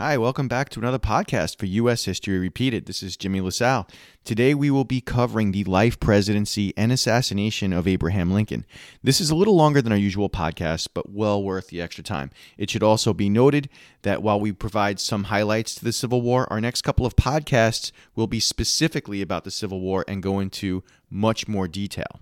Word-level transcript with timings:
Hi, 0.00 0.16
welcome 0.16 0.48
back 0.48 0.70
to 0.70 0.80
another 0.80 0.98
podcast 0.98 1.58
for 1.58 1.66
U.S. 1.66 2.06
History 2.06 2.38
Repeated. 2.38 2.86
This 2.86 3.02
is 3.02 3.18
Jimmy 3.18 3.42
LaSalle. 3.42 3.86
Today 4.24 4.54
we 4.54 4.70
will 4.70 4.86
be 4.86 5.02
covering 5.02 5.52
the 5.52 5.62
life, 5.64 6.00
presidency, 6.00 6.72
and 6.74 6.90
assassination 6.90 7.74
of 7.74 7.86
Abraham 7.86 8.32
Lincoln. 8.32 8.64
This 9.02 9.20
is 9.20 9.28
a 9.28 9.34
little 9.34 9.56
longer 9.56 9.82
than 9.82 9.92
our 9.92 9.98
usual 9.98 10.30
podcast, 10.30 10.88
but 10.94 11.10
well 11.10 11.42
worth 11.42 11.66
the 11.66 11.82
extra 11.82 12.02
time. 12.02 12.30
It 12.56 12.70
should 12.70 12.82
also 12.82 13.12
be 13.12 13.28
noted 13.28 13.68
that 14.00 14.22
while 14.22 14.40
we 14.40 14.52
provide 14.52 15.00
some 15.00 15.24
highlights 15.24 15.74
to 15.74 15.84
the 15.84 15.92
Civil 15.92 16.22
War, 16.22 16.50
our 16.50 16.62
next 16.62 16.80
couple 16.80 17.04
of 17.04 17.14
podcasts 17.14 17.92
will 18.16 18.26
be 18.26 18.40
specifically 18.40 19.20
about 19.20 19.44
the 19.44 19.50
Civil 19.50 19.82
War 19.82 20.06
and 20.08 20.22
go 20.22 20.40
into 20.40 20.82
much 21.10 21.46
more 21.46 21.68
detail. 21.68 22.20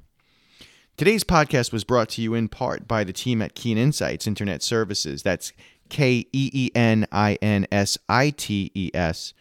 Today's 0.98 1.22
podcast 1.22 1.72
was 1.72 1.84
brought 1.84 2.08
to 2.08 2.22
you 2.22 2.34
in 2.34 2.48
part 2.48 2.88
by 2.88 3.04
the 3.04 3.12
team 3.12 3.40
at 3.40 3.54
Keen 3.54 3.78
Insites 3.78 4.26
Internet 4.26 4.64
Services. 4.64 5.22
That's 5.22 5.52
K 5.88 6.26
E 6.32 6.50
E 6.52 6.70
N 6.74 7.06
I 7.12 7.38
N 7.42 7.66
S 7.72 7.98
I 8.08 8.30
T 8.30 8.70
E 8.74 8.90
S. 8.94 9.34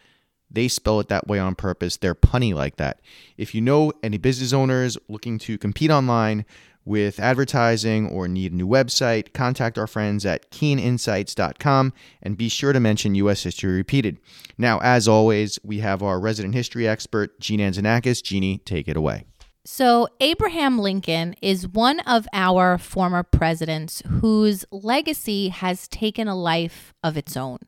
They 0.50 0.68
spell 0.68 1.00
it 1.00 1.08
that 1.08 1.26
way 1.26 1.38
on 1.38 1.54
purpose. 1.54 1.96
They're 1.96 2.14
punny 2.14 2.54
like 2.54 2.76
that. 2.76 3.00
If 3.36 3.54
you 3.54 3.60
know 3.60 3.92
any 4.02 4.16
business 4.16 4.52
owners 4.52 4.96
looking 5.08 5.38
to 5.40 5.58
compete 5.58 5.90
online 5.90 6.46
with 6.88 7.20
advertising 7.20 8.08
or 8.08 8.26
need 8.26 8.52
a 8.52 8.56
new 8.56 8.66
website, 8.66 9.34
contact 9.34 9.76
our 9.76 9.86
friends 9.86 10.24
at 10.24 10.50
keeninsites.com 10.50 11.92
and 12.22 12.38
be 12.38 12.48
sure 12.48 12.72
to 12.72 12.80
mention 12.80 13.14
U.S. 13.16 13.42
History 13.42 13.74
Repeated. 13.74 14.16
Now, 14.56 14.78
as 14.78 15.06
always, 15.06 15.58
we 15.62 15.80
have 15.80 16.02
our 16.02 16.18
resident 16.18 16.54
history 16.54 16.88
expert, 16.88 17.38
Jean 17.40 17.60
Anzanakis. 17.60 18.22
Jeannie, 18.22 18.58
take 18.58 18.88
it 18.88 18.96
away. 18.96 19.24
So, 19.64 20.08
Abraham 20.20 20.78
Lincoln 20.78 21.34
is 21.42 21.68
one 21.68 22.00
of 22.00 22.26
our 22.32 22.78
former 22.78 23.22
presidents 23.22 24.02
whose 24.06 24.64
legacy 24.70 25.48
has 25.50 25.88
taken 25.88 26.26
a 26.26 26.34
life 26.34 26.94
of 27.02 27.16
its 27.16 27.36
own. 27.36 27.58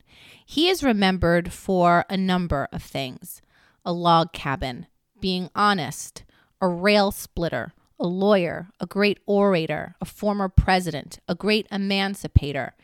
He 0.47 0.69
is 0.69 0.83
remembered 0.83 1.53
for 1.53 2.07
a 2.09 2.17
number 2.17 2.69
of 2.73 2.83
things 2.83 3.43
a 3.85 3.93
log 3.93 4.33
cabin, 4.33 4.87
being 5.21 5.51
honest, 5.55 6.25
a 6.61 6.69
rail 6.69 7.11
splitter, 7.11 7.73
a 7.99 8.07
lawyer, 8.07 8.69
a 8.81 8.87
great 8.87 9.19
orator, 9.27 9.95
a 10.01 10.05
former 10.05 10.49
president, 10.49 11.19
a 11.29 11.35
great 11.35 11.67
emancipator. 11.71 12.75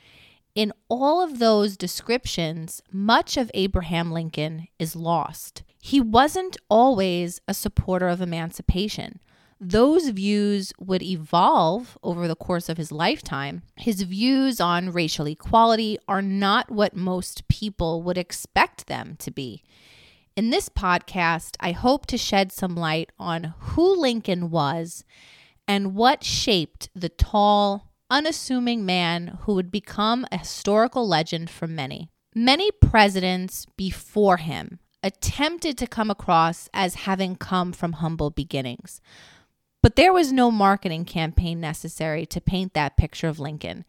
In 0.55 0.73
all 0.89 1.23
of 1.23 1.39
those 1.39 1.77
descriptions, 1.77 2.83
much 2.91 3.37
of 3.37 3.51
Abraham 3.55 4.13
Lincoln 4.13 4.69
is 4.79 4.97
lost. 4.97 5.63
He 5.87 6.01
wasn't 6.01 6.57
always 6.69 7.41
a 7.47 7.55
supporter 7.55 8.09
of 8.09 8.21
emancipation. 8.21 9.21
Those 9.61 10.09
views 10.09 10.73
would 10.81 11.01
evolve 11.01 11.97
over 12.03 12.27
the 12.27 12.35
course 12.35 12.69
of 12.69 12.77
his 12.77 12.91
lifetime. 12.91 13.63
His 13.77 14.03
views 14.03 14.61
on 14.61 14.91
racial 14.91 15.29
equality 15.29 15.97
are 16.09 16.23
not 16.23 16.73
what 16.73 16.97
most 16.97 17.47
people 17.47 18.03
would 18.03 18.19
expect 18.19 18.89
them 18.89 19.15
to 19.21 19.31
be. 19.31 19.63
In 20.35 20.51
this 20.51 20.69
podcast, 20.69 21.55
I 21.61 21.71
hope 21.71 22.07
to 22.07 22.19
shed 22.19 22.51
some 22.51 22.75
light 22.75 23.13
on 23.17 23.55
who 23.57 23.97
Lincoln 23.97 24.51
was 24.51 25.05
and 25.69 25.95
what 25.95 26.25
shaped 26.25 26.89
the 26.97 27.11
tall, 27.11 27.93
unassuming 28.11 28.85
man 28.85 29.39
who 29.43 29.55
would 29.55 29.71
become 29.71 30.27
a 30.33 30.39
historical 30.39 31.07
legend 31.07 31.49
for 31.49 31.69
many. 31.69 32.11
Many 32.35 32.73
presidents 32.73 33.67
before 33.77 34.39
him 34.39 34.81
attempted 35.07 35.79
to 35.79 35.87
come 35.87 36.11
across 36.11 36.69
as 36.75 37.07
having 37.07 37.37
come 37.37 37.73
from 37.73 37.95
humble 37.95 38.31
beginnings. 38.31 39.01
But 39.81 39.95
there 39.95 40.13
was 40.13 40.33
no 40.33 40.51
marketing 40.51 41.05
campaign 41.05 41.61
necessary 41.61 42.27
to 42.27 42.41
paint 42.41 42.75
that 42.75 42.97
picture 42.97 43.29
of 43.29 43.39
Lincoln. 43.39 43.85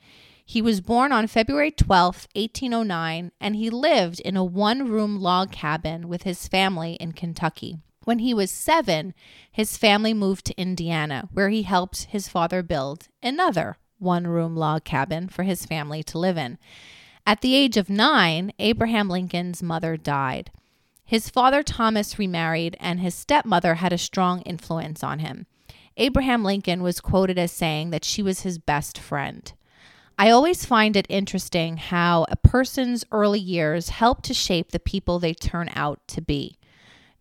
He 0.46 0.62
was 0.62 0.80
born 0.80 1.12
on 1.12 1.26
February 1.26 1.72
12, 1.72 2.28
1809, 2.36 3.32
and 3.42 3.56
he 3.56 3.72
lived 3.72 4.20
in 4.20 4.38
a 4.38 4.44
one 4.44 4.88
room 4.88 5.20
log 5.20 5.52
cabin 5.52 6.08
with 6.08 6.22
his 6.22 6.48
family 6.48 6.94
in 6.94 7.14
Kentucky. 7.14 7.80
When 8.04 8.20
he 8.20 8.34
was 8.36 8.52
seven, 8.52 9.16
his 9.52 9.76
family 9.76 10.14
moved 10.14 10.46
to 10.46 10.62
Indiana, 10.62 11.28
where 11.34 11.50
he 11.50 11.64
helped 11.64 12.04
his 12.04 12.30
father 12.30 12.62
build 12.62 13.08
another 13.24 13.78
one 13.98 14.28
room 14.28 14.56
log 14.56 14.84
cabin 14.84 15.30
for 15.30 15.44
his 15.44 15.66
family 15.66 16.04
to 16.04 16.20
live 16.20 16.38
in. 16.38 16.60
At 17.26 17.42
the 17.42 17.56
age 17.56 17.76
of 17.76 17.90
nine, 17.90 18.54
Abraham 18.60 19.10
Lincoln's 19.10 19.64
mother 19.64 19.98
died. 19.98 20.52
His 21.08 21.30
father 21.30 21.64
Thomas 21.64 22.20
remarried, 22.20 22.76
and 22.82 23.00
his 23.00 23.16
stepmother 23.16 23.76
had 23.76 23.94
a 23.94 23.98
strong 23.98 24.42
influence 24.42 25.04
on 25.06 25.20
him. 25.20 25.46
Abraham 25.96 26.44
Lincoln 26.44 26.84
was 26.84 27.00
quoted 27.00 27.40
as 27.40 27.54
saying 27.54 27.92
that 27.92 28.04
she 28.04 28.22
was 28.22 28.42
his 28.42 28.60
best 28.60 29.00
friend. 29.00 29.54
I 30.20 30.30
always 30.30 30.66
find 30.66 30.98
it 30.98 31.06
interesting 31.08 31.78
how 31.78 32.26
a 32.30 32.36
person's 32.36 33.06
early 33.10 33.40
years 33.40 33.88
help 33.88 34.22
to 34.24 34.34
shape 34.34 34.72
the 34.72 34.82
people 34.82 35.18
they 35.18 35.34
turn 35.34 35.70
out 35.76 36.06
to 36.10 36.22
be. 36.22 36.58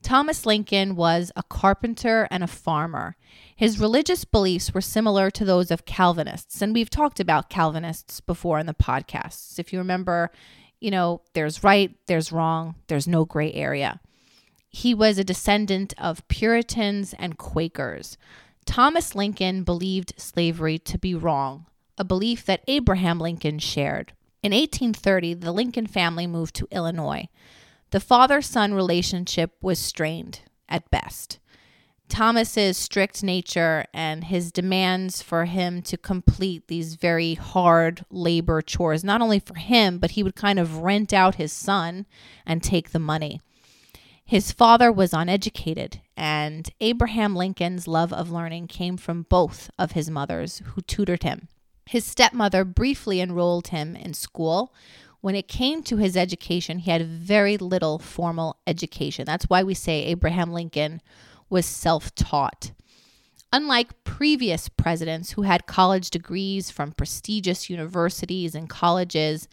Thomas 0.02 0.44
Lincoln 0.44 0.96
was 0.96 1.30
a 1.36 1.44
carpenter 1.44 2.26
and 2.28 2.42
a 2.42 2.48
farmer. 2.48 3.16
His 3.54 3.78
religious 3.78 4.24
beliefs 4.24 4.74
were 4.74 4.80
similar 4.80 5.30
to 5.30 5.44
those 5.44 5.70
of 5.70 5.84
Calvinists, 5.84 6.60
and 6.60 6.74
we've 6.74 6.90
talked 6.90 7.20
about 7.20 7.50
Calvinists 7.50 8.20
before 8.20 8.58
in 8.58 8.66
the 8.66 8.74
podcasts. 8.74 9.60
If 9.60 9.72
you 9.72 9.78
remember, 9.78 10.32
you 10.80 10.90
know, 10.90 11.22
there's 11.32 11.64
right, 11.64 11.94
there's 12.06 12.32
wrong, 12.32 12.74
there's 12.88 13.08
no 13.08 13.24
gray 13.24 13.52
area. 13.52 14.00
He 14.68 14.94
was 14.94 15.18
a 15.18 15.24
descendant 15.24 15.94
of 15.96 16.26
Puritans 16.28 17.14
and 17.18 17.38
Quakers. 17.38 18.18
Thomas 18.66 19.14
Lincoln 19.14 19.62
believed 19.64 20.12
slavery 20.16 20.78
to 20.80 20.98
be 20.98 21.14
wrong, 21.14 21.66
a 21.96 22.04
belief 22.04 22.44
that 22.44 22.64
Abraham 22.68 23.18
Lincoln 23.18 23.58
shared. 23.58 24.12
In 24.42 24.52
1830, 24.52 25.34
the 25.34 25.52
Lincoln 25.52 25.86
family 25.86 26.26
moved 26.26 26.54
to 26.56 26.68
Illinois. 26.70 27.28
The 27.90 28.00
father 28.00 28.42
son 28.42 28.74
relationship 28.74 29.52
was 29.62 29.78
strained 29.78 30.40
at 30.68 30.90
best. 30.90 31.38
Thomas's 32.08 32.76
strict 32.76 33.22
nature 33.22 33.84
and 33.92 34.24
his 34.24 34.52
demands 34.52 35.22
for 35.22 35.44
him 35.44 35.82
to 35.82 35.96
complete 35.96 36.68
these 36.68 36.94
very 36.94 37.34
hard 37.34 38.04
labor 38.10 38.62
chores, 38.62 39.04
not 39.04 39.20
only 39.20 39.38
for 39.38 39.54
him, 39.54 39.98
but 39.98 40.12
he 40.12 40.22
would 40.22 40.36
kind 40.36 40.58
of 40.58 40.78
rent 40.78 41.12
out 41.12 41.34
his 41.34 41.52
son 41.52 42.06
and 42.46 42.62
take 42.62 42.90
the 42.90 42.98
money. 42.98 43.40
His 44.24 44.50
father 44.50 44.90
was 44.90 45.12
uneducated, 45.12 46.00
and 46.16 46.68
Abraham 46.80 47.36
Lincoln's 47.36 47.86
love 47.86 48.12
of 48.12 48.30
learning 48.30 48.66
came 48.66 48.96
from 48.96 49.22
both 49.28 49.70
of 49.78 49.92
his 49.92 50.10
mothers 50.10 50.62
who 50.64 50.80
tutored 50.80 51.22
him. 51.22 51.48
His 51.86 52.04
stepmother 52.04 52.64
briefly 52.64 53.20
enrolled 53.20 53.68
him 53.68 53.94
in 53.94 54.14
school. 54.14 54.74
When 55.20 55.36
it 55.36 55.46
came 55.46 55.82
to 55.84 55.96
his 55.96 56.16
education, 56.16 56.80
he 56.80 56.90
had 56.90 57.06
very 57.06 57.56
little 57.56 58.00
formal 58.00 58.56
education. 58.66 59.24
That's 59.24 59.48
why 59.48 59.62
we 59.62 59.74
say 59.74 60.02
Abraham 60.04 60.52
Lincoln 60.52 61.00
was 61.48 61.66
self 61.66 62.14
taught. 62.14 62.72
Unlike 63.52 64.04
previous 64.04 64.68
presidents 64.68 65.32
who 65.32 65.42
had 65.42 65.66
college 65.66 66.10
degrees 66.10 66.70
from 66.70 66.92
prestigious 66.92 67.70
universities 67.70 68.54
and 68.54 68.68
colleges, 68.68 69.48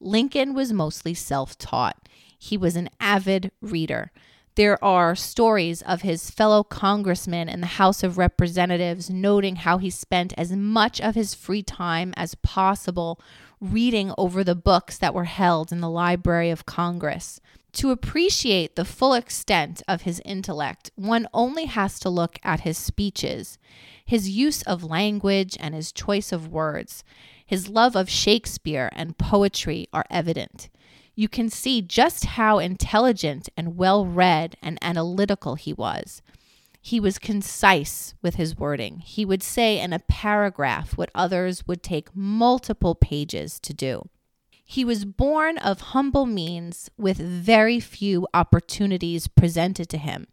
Lincoln 0.00 0.54
was 0.54 0.72
mostly 0.72 1.14
self 1.14 1.58
taught. 1.58 2.08
He 2.38 2.56
was 2.56 2.76
an 2.76 2.88
avid 3.00 3.50
reader. 3.60 4.12
There 4.54 4.82
are 4.84 5.14
stories 5.14 5.82
of 5.82 6.02
his 6.02 6.30
fellow 6.30 6.64
congressmen 6.64 7.48
in 7.48 7.60
the 7.60 7.66
House 7.66 8.02
of 8.02 8.18
Representatives 8.18 9.08
noting 9.08 9.56
how 9.56 9.78
he 9.78 9.88
spent 9.88 10.34
as 10.36 10.50
much 10.50 11.00
of 11.00 11.14
his 11.14 11.32
free 11.32 11.62
time 11.62 12.12
as 12.16 12.34
possible 12.36 13.20
reading 13.60 14.12
over 14.18 14.42
the 14.42 14.56
books 14.56 14.98
that 14.98 15.14
were 15.14 15.24
held 15.24 15.70
in 15.70 15.80
the 15.80 15.88
Library 15.88 16.50
of 16.50 16.66
Congress. 16.66 17.40
To 17.72 17.90
appreciate 17.90 18.76
the 18.76 18.84
full 18.84 19.14
extent 19.14 19.82
of 19.86 20.02
his 20.02 20.20
intellect, 20.24 20.90
one 20.96 21.28
only 21.32 21.66
has 21.66 22.00
to 22.00 22.08
look 22.08 22.38
at 22.42 22.60
his 22.60 22.78
speeches, 22.78 23.58
his 24.04 24.28
use 24.28 24.62
of 24.62 24.82
language, 24.82 25.56
and 25.60 25.74
his 25.74 25.92
choice 25.92 26.32
of 26.32 26.48
words. 26.48 27.04
His 27.44 27.68
love 27.68 27.94
of 27.94 28.10
Shakespeare 28.10 28.90
and 28.92 29.18
poetry 29.18 29.88
are 29.92 30.06
evident. 30.10 30.70
You 31.14 31.28
can 31.28 31.50
see 31.50 31.82
just 31.82 32.24
how 32.24 32.58
intelligent 32.58 33.48
and 33.56 33.76
well 33.76 34.06
read 34.06 34.56
and 34.62 34.78
analytical 34.80 35.56
he 35.56 35.72
was. 35.72 36.22
He 36.80 37.00
was 37.00 37.18
concise 37.18 38.14
with 38.22 38.36
his 38.36 38.56
wording. 38.56 39.00
He 39.00 39.24
would 39.24 39.42
say 39.42 39.80
in 39.80 39.92
a 39.92 39.98
paragraph 39.98 40.96
what 40.96 41.10
others 41.14 41.66
would 41.66 41.82
take 41.82 42.14
multiple 42.14 42.94
pages 42.94 43.58
to 43.60 43.74
do. 43.74 44.08
He 44.70 44.84
was 44.84 45.06
born 45.06 45.56
of 45.56 45.80
humble 45.80 46.26
means 46.26 46.90
with 46.98 47.16
very 47.16 47.80
few 47.80 48.28
opportunities 48.34 49.26
presented 49.26 49.88
to 49.88 49.96
him. 49.96 50.26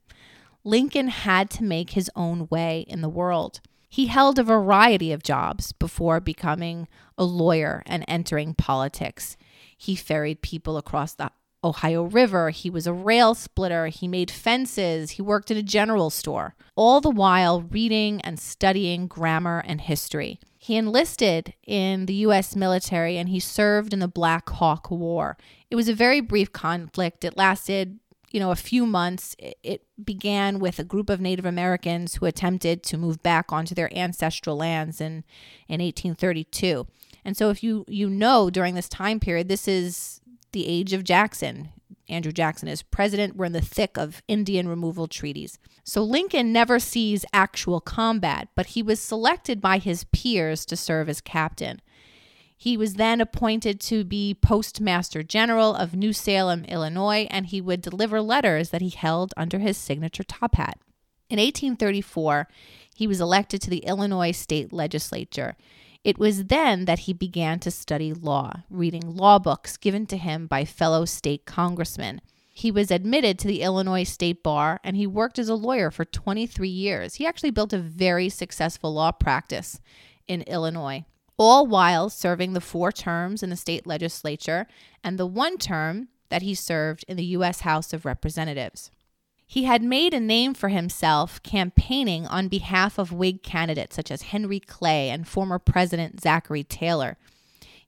Lincoln 0.65 1.07
had 1.07 1.49
to 1.51 1.63
make 1.63 1.91
his 1.91 2.11
own 2.17 2.49
way 2.51 2.83
in 2.89 2.99
the 2.99 3.07
world. 3.07 3.61
He 3.87 4.07
held 4.07 4.37
a 4.37 4.43
variety 4.43 5.13
of 5.13 5.23
jobs 5.23 5.71
before 5.71 6.19
becoming 6.19 6.89
a 7.17 7.23
lawyer 7.23 7.81
and 7.85 8.03
entering 8.09 8.53
politics. 8.53 9.37
He 9.77 9.95
ferried 9.95 10.41
people 10.41 10.75
across 10.75 11.13
the 11.13 11.31
Ohio 11.65 12.03
River, 12.03 12.51
he 12.51 12.69
was 12.69 12.85
a 12.85 12.93
rail 12.93 13.33
splitter, 13.33 13.87
he 13.87 14.07
made 14.07 14.29
fences, 14.29 15.11
he 15.11 15.21
worked 15.21 15.49
at 15.49 15.57
a 15.57 15.63
general 15.63 16.11
store, 16.11 16.55
all 16.75 17.01
the 17.01 17.09
while 17.09 17.61
reading 17.61 18.21
and 18.21 18.39
studying 18.39 19.07
grammar 19.07 19.63
and 19.65 19.81
history. 19.81 20.39
He 20.59 20.75
enlisted 20.75 21.53
in 21.65 22.05
the 22.05 22.13
U.S. 22.25 22.55
military 22.55 23.17
and 23.17 23.29
he 23.29 23.39
served 23.39 23.93
in 23.93 23.99
the 23.99 24.07
Black 24.07 24.49
Hawk 24.49 24.91
War. 24.91 25.37
It 25.71 25.75
was 25.75 25.89
a 25.89 25.93
very 25.93 26.21
brief 26.21 26.51
conflict. 26.53 27.23
It 27.23 27.35
lasted, 27.35 27.99
you 28.31 28.39
know, 28.39 28.51
a 28.51 28.55
few 28.55 28.85
months. 28.85 29.35
It 29.39 29.83
began 30.03 30.59
with 30.59 30.77
a 30.77 30.83
group 30.83 31.09
of 31.09 31.19
Native 31.19 31.45
Americans 31.45 32.15
who 32.15 32.25
attempted 32.25 32.83
to 32.83 32.97
move 32.97 33.21
back 33.23 33.51
onto 33.51 33.73
their 33.73 33.95
ancestral 33.95 34.55
lands 34.55 35.01
in, 35.01 35.23
in 35.67 35.81
1832. 35.81 36.87
And 37.23 37.35
so, 37.35 37.49
if 37.49 37.63
you 37.63 37.85
you 37.87 38.07
know 38.07 38.51
during 38.51 38.75
this 38.75 38.87
time 38.87 39.19
period, 39.19 39.49
this 39.49 39.67
is 39.67 40.21
the 40.55 40.67
age 40.67 40.93
of 40.93 41.03
Jackson. 41.03 41.69
Andrew 42.07 42.31
Jackson 42.31 42.69
is 42.69 42.81
president. 42.81 43.35
We're 43.35 43.45
in 43.45 43.51
the 43.51 43.59
thick 43.61 43.97
of 43.97 44.23
Indian 44.27 44.69
removal 44.69 45.05
treaties. 45.05 45.59
So 45.83 46.01
Lincoln 46.01 46.53
never 46.53 46.79
sees 46.79 47.25
actual 47.33 47.81
combat, 47.81 48.47
but 48.55 48.67
he 48.67 48.81
was 48.81 49.01
selected 49.01 49.59
by 49.59 49.79
his 49.79 50.05
peers 50.05 50.65
to 50.67 50.77
serve 50.77 51.09
as 51.09 51.19
captain. 51.19 51.81
He 52.57 52.77
was 52.77 52.93
then 52.93 53.19
appointed 53.19 53.81
to 53.81 54.05
be 54.05 54.33
Postmaster 54.33 55.23
General 55.23 55.75
of 55.75 55.93
New 55.93 56.13
Salem, 56.13 56.63
Illinois, 56.65 57.27
and 57.29 57.47
he 57.47 57.59
would 57.59 57.81
deliver 57.81 58.21
letters 58.21 58.69
that 58.69 58.81
he 58.81 58.91
held 58.91 59.33
under 59.35 59.59
his 59.59 59.77
signature 59.77 60.23
top 60.23 60.55
hat. 60.55 60.79
In 61.29 61.37
1834, 61.37 62.47
he 62.95 63.07
was 63.07 63.19
elected 63.19 63.61
to 63.61 63.69
the 63.69 63.79
Illinois 63.79 64.31
state 64.31 64.71
legislature. 64.71 65.57
It 66.05 66.19
was 66.19 66.45
then 66.45 66.85
that 66.85 66.99
he 66.99 67.13
began 67.13 67.59
to 67.61 67.71
study 67.71 68.13
law, 68.13 68.61
reading 68.69 69.15
law 69.15 69.39
books 69.39 69.75
given 69.75 70.05
to 70.05 70.17
him 70.17 70.45
by 70.45 70.63
fellow 70.63 71.03
state 71.05 71.45
congressmen. 71.47 72.21
He 72.53 72.69
was 72.69 72.91
admitted 72.91 73.39
to 73.39 73.47
the 73.47 73.63
Illinois 73.63 74.03
State 74.03 74.43
Bar 74.43 74.79
and 74.83 74.95
he 74.95 75.07
worked 75.07 75.39
as 75.39 75.49
a 75.49 75.55
lawyer 75.55 75.89
for 75.89 76.05
23 76.05 76.69
years. 76.69 77.15
He 77.15 77.25
actually 77.25 77.49
built 77.49 77.73
a 77.73 77.79
very 77.79 78.29
successful 78.29 78.93
law 78.93 79.13
practice 79.13 79.81
in 80.27 80.43
Illinois, 80.43 81.05
all 81.37 81.65
while 81.65 82.11
serving 82.11 82.53
the 82.53 82.61
four 82.61 82.91
terms 82.91 83.41
in 83.41 83.49
the 83.49 83.55
state 83.55 83.87
legislature 83.87 84.67
and 85.03 85.17
the 85.17 85.25
one 85.25 85.57
term 85.57 86.09
that 86.29 86.43
he 86.43 86.53
served 86.53 87.03
in 87.07 87.17
the 87.17 87.25
U.S. 87.25 87.61
House 87.61 87.93
of 87.93 88.05
Representatives. 88.05 88.91
He 89.47 89.63
had 89.63 89.83
made 89.83 90.13
a 90.13 90.19
name 90.19 90.53
for 90.53 90.69
himself 90.69 91.41
campaigning 91.43 92.25
on 92.27 92.47
behalf 92.47 92.97
of 92.97 93.11
Whig 93.11 93.43
candidates 93.43 93.95
such 93.95 94.09
as 94.11 94.23
Henry 94.23 94.59
Clay 94.59 95.09
and 95.09 95.27
former 95.27 95.59
President 95.59 96.21
Zachary 96.21 96.63
Taylor. 96.63 97.17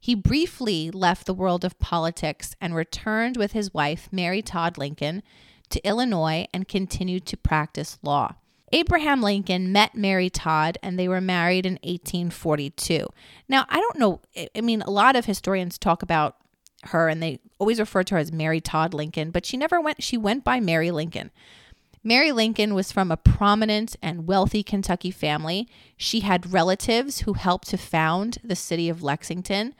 He 0.00 0.14
briefly 0.14 0.90
left 0.90 1.26
the 1.26 1.34
world 1.34 1.64
of 1.64 1.78
politics 1.78 2.54
and 2.60 2.74
returned 2.74 3.36
with 3.36 3.52
his 3.52 3.74
wife, 3.74 4.08
Mary 4.12 4.40
Todd 4.40 4.78
Lincoln, 4.78 5.22
to 5.70 5.86
Illinois 5.86 6.46
and 6.54 6.68
continued 6.68 7.26
to 7.26 7.36
practice 7.36 7.98
law. 8.02 8.36
Abraham 8.72 9.22
Lincoln 9.22 9.72
met 9.72 9.94
Mary 9.94 10.30
Todd 10.30 10.78
and 10.82 10.98
they 10.98 11.08
were 11.08 11.20
married 11.20 11.66
in 11.66 11.74
1842. 11.74 13.06
Now, 13.48 13.66
I 13.68 13.80
don't 13.80 13.98
know, 13.98 14.20
I 14.54 14.60
mean, 14.60 14.82
a 14.82 14.90
lot 14.90 15.16
of 15.16 15.24
historians 15.24 15.78
talk 15.78 16.02
about 16.02 16.36
her 16.84 17.08
and 17.08 17.22
they 17.22 17.40
always 17.58 17.80
refer 17.80 18.02
to 18.04 18.14
her 18.14 18.20
as 18.20 18.32
Mary 18.32 18.60
Todd 18.60 18.94
Lincoln, 18.94 19.30
but 19.30 19.44
she 19.44 19.56
never 19.56 19.80
went, 19.80 20.02
she 20.02 20.16
went 20.16 20.44
by 20.44 20.60
Mary 20.60 20.90
Lincoln. 20.90 21.30
Mary 22.04 22.32
Lincoln 22.32 22.74
was 22.74 22.92
from 22.92 23.10
a 23.10 23.16
prominent 23.16 23.96
and 24.00 24.26
wealthy 24.26 24.62
Kentucky 24.62 25.10
family. 25.10 25.68
She 25.96 26.20
had 26.20 26.52
relatives 26.52 27.20
who 27.20 27.32
helped 27.34 27.68
to 27.68 27.76
found 27.76 28.38
the 28.42 28.56
city 28.56 28.88
of 28.88 29.02
Lexington. 29.02 29.74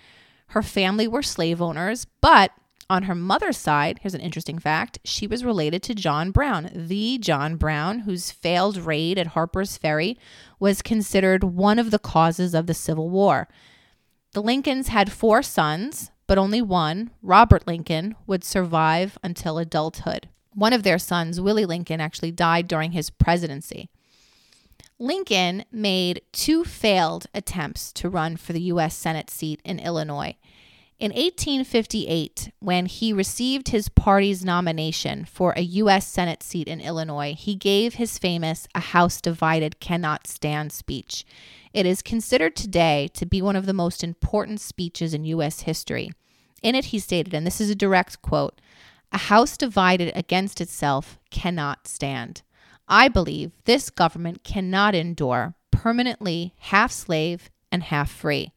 Her 0.48 0.62
family 0.62 1.06
were 1.06 1.22
slave 1.22 1.62
owners, 1.62 2.06
but 2.20 2.52
on 2.90 3.04
her 3.04 3.14
mother's 3.14 3.58
side, 3.58 3.98
here's 4.00 4.14
an 4.14 4.20
interesting 4.20 4.58
fact 4.58 4.98
she 5.04 5.26
was 5.26 5.44
related 5.44 5.82
to 5.84 5.94
John 5.94 6.30
Brown, 6.30 6.70
the 6.74 7.18
John 7.18 7.56
Brown, 7.56 8.00
whose 8.00 8.30
failed 8.30 8.78
raid 8.78 9.18
at 9.18 9.28
Harper's 9.28 9.76
Ferry 9.76 10.18
was 10.58 10.80
considered 10.80 11.44
one 11.44 11.78
of 11.78 11.90
the 11.90 11.98
causes 11.98 12.54
of 12.54 12.66
the 12.66 12.74
Civil 12.74 13.10
War. 13.10 13.46
The 14.32 14.42
Lincolns 14.42 14.88
had 14.88 15.12
four 15.12 15.42
sons, 15.42 16.10
but 16.28 16.38
only 16.38 16.62
one, 16.62 17.10
Robert 17.22 17.66
Lincoln, 17.66 18.14
would 18.28 18.44
survive 18.44 19.18
until 19.24 19.58
adulthood. 19.58 20.28
One 20.54 20.72
of 20.72 20.84
their 20.84 20.98
sons, 20.98 21.40
Willie 21.40 21.64
Lincoln, 21.64 22.00
actually 22.00 22.30
died 22.30 22.68
during 22.68 22.92
his 22.92 23.10
presidency. 23.10 23.90
Lincoln 25.00 25.64
made 25.72 26.22
two 26.32 26.64
failed 26.64 27.26
attempts 27.32 27.92
to 27.94 28.08
run 28.08 28.36
for 28.36 28.52
the 28.52 28.62
U.S. 28.62 28.94
Senate 28.94 29.30
seat 29.30 29.60
in 29.64 29.78
Illinois. 29.78 30.36
In 30.98 31.12
1858, 31.12 32.50
when 32.58 32.86
he 32.86 33.12
received 33.12 33.68
his 33.68 33.88
party's 33.88 34.44
nomination 34.44 35.24
for 35.24 35.52
a 35.52 35.60
U.S. 35.60 36.06
Senate 36.06 36.42
seat 36.42 36.66
in 36.66 36.80
Illinois, 36.80 37.36
he 37.38 37.54
gave 37.54 37.94
his 37.94 38.18
famous 38.18 38.66
A 38.74 38.80
House 38.80 39.20
Divided 39.20 39.78
Cannot 39.78 40.26
Stand 40.26 40.72
speech. 40.72 41.24
It 41.72 41.86
is 41.86 42.02
considered 42.02 42.56
today 42.56 43.08
to 43.14 43.26
be 43.26 43.42
one 43.42 43.56
of 43.56 43.66
the 43.66 43.74
most 43.74 44.02
important 44.02 44.60
speeches 44.60 45.12
in 45.12 45.24
U.S. 45.24 45.60
history. 45.60 46.10
In 46.62 46.74
it, 46.74 46.86
he 46.86 46.98
stated, 46.98 47.34
and 47.34 47.46
this 47.46 47.60
is 47.60 47.70
a 47.70 47.74
direct 47.74 48.22
quote 48.22 48.60
A 49.12 49.18
house 49.18 49.56
divided 49.56 50.12
against 50.16 50.60
itself 50.60 51.18
cannot 51.30 51.86
stand. 51.86 52.42
I 52.88 53.08
believe 53.08 53.52
this 53.64 53.90
government 53.90 54.44
cannot 54.44 54.94
endure 54.94 55.54
permanently 55.70 56.54
half 56.58 56.90
slave 56.90 57.50
and 57.70 57.82
half 57.84 58.10
free. 58.10 58.52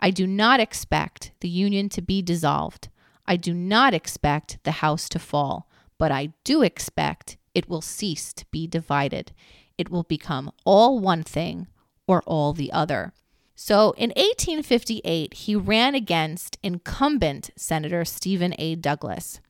I 0.00 0.10
do 0.10 0.26
not 0.26 0.60
expect 0.60 1.32
the 1.40 1.48
Union 1.48 1.88
to 1.90 2.02
be 2.02 2.22
dissolved. 2.22 2.88
I 3.26 3.36
do 3.36 3.54
not 3.54 3.94
expect 3.94 4.58
the 4.64 4.72
House 4.72 5.08
to 5.10 5.18
fall, 5.18 5.68
but 5.96 6.10
I 6.10 6.32
do 6.44 6.62
expect 6.62 7.36
it 7.54 7.68
will 7.68 7.80
cease 7.80 8.32
to 8.34 8.46
be 8.50 8.66
divided. 8.66 9.32
It 9.76 9.90
will 9.90 10.02
become 10.02 10.50
all 10.64 10.98
one 10.98 11.22
thing 11.22 11.68
or 12.08 12.22
all 12.26 12.52
the 12.52 12.72
other. 12.72 13.12
So 13.54 13.92
in 13.96 14.10
1858, 14.10 15.34
he 15.34 15.54
ran 15.54 15.94
against 15.94 16.58
incumbent 16.62 17.50
Senator 17.56 18.04
Stephen 18.04 18.54
A. 18.58 18.74
Douglas. 18.74 19.40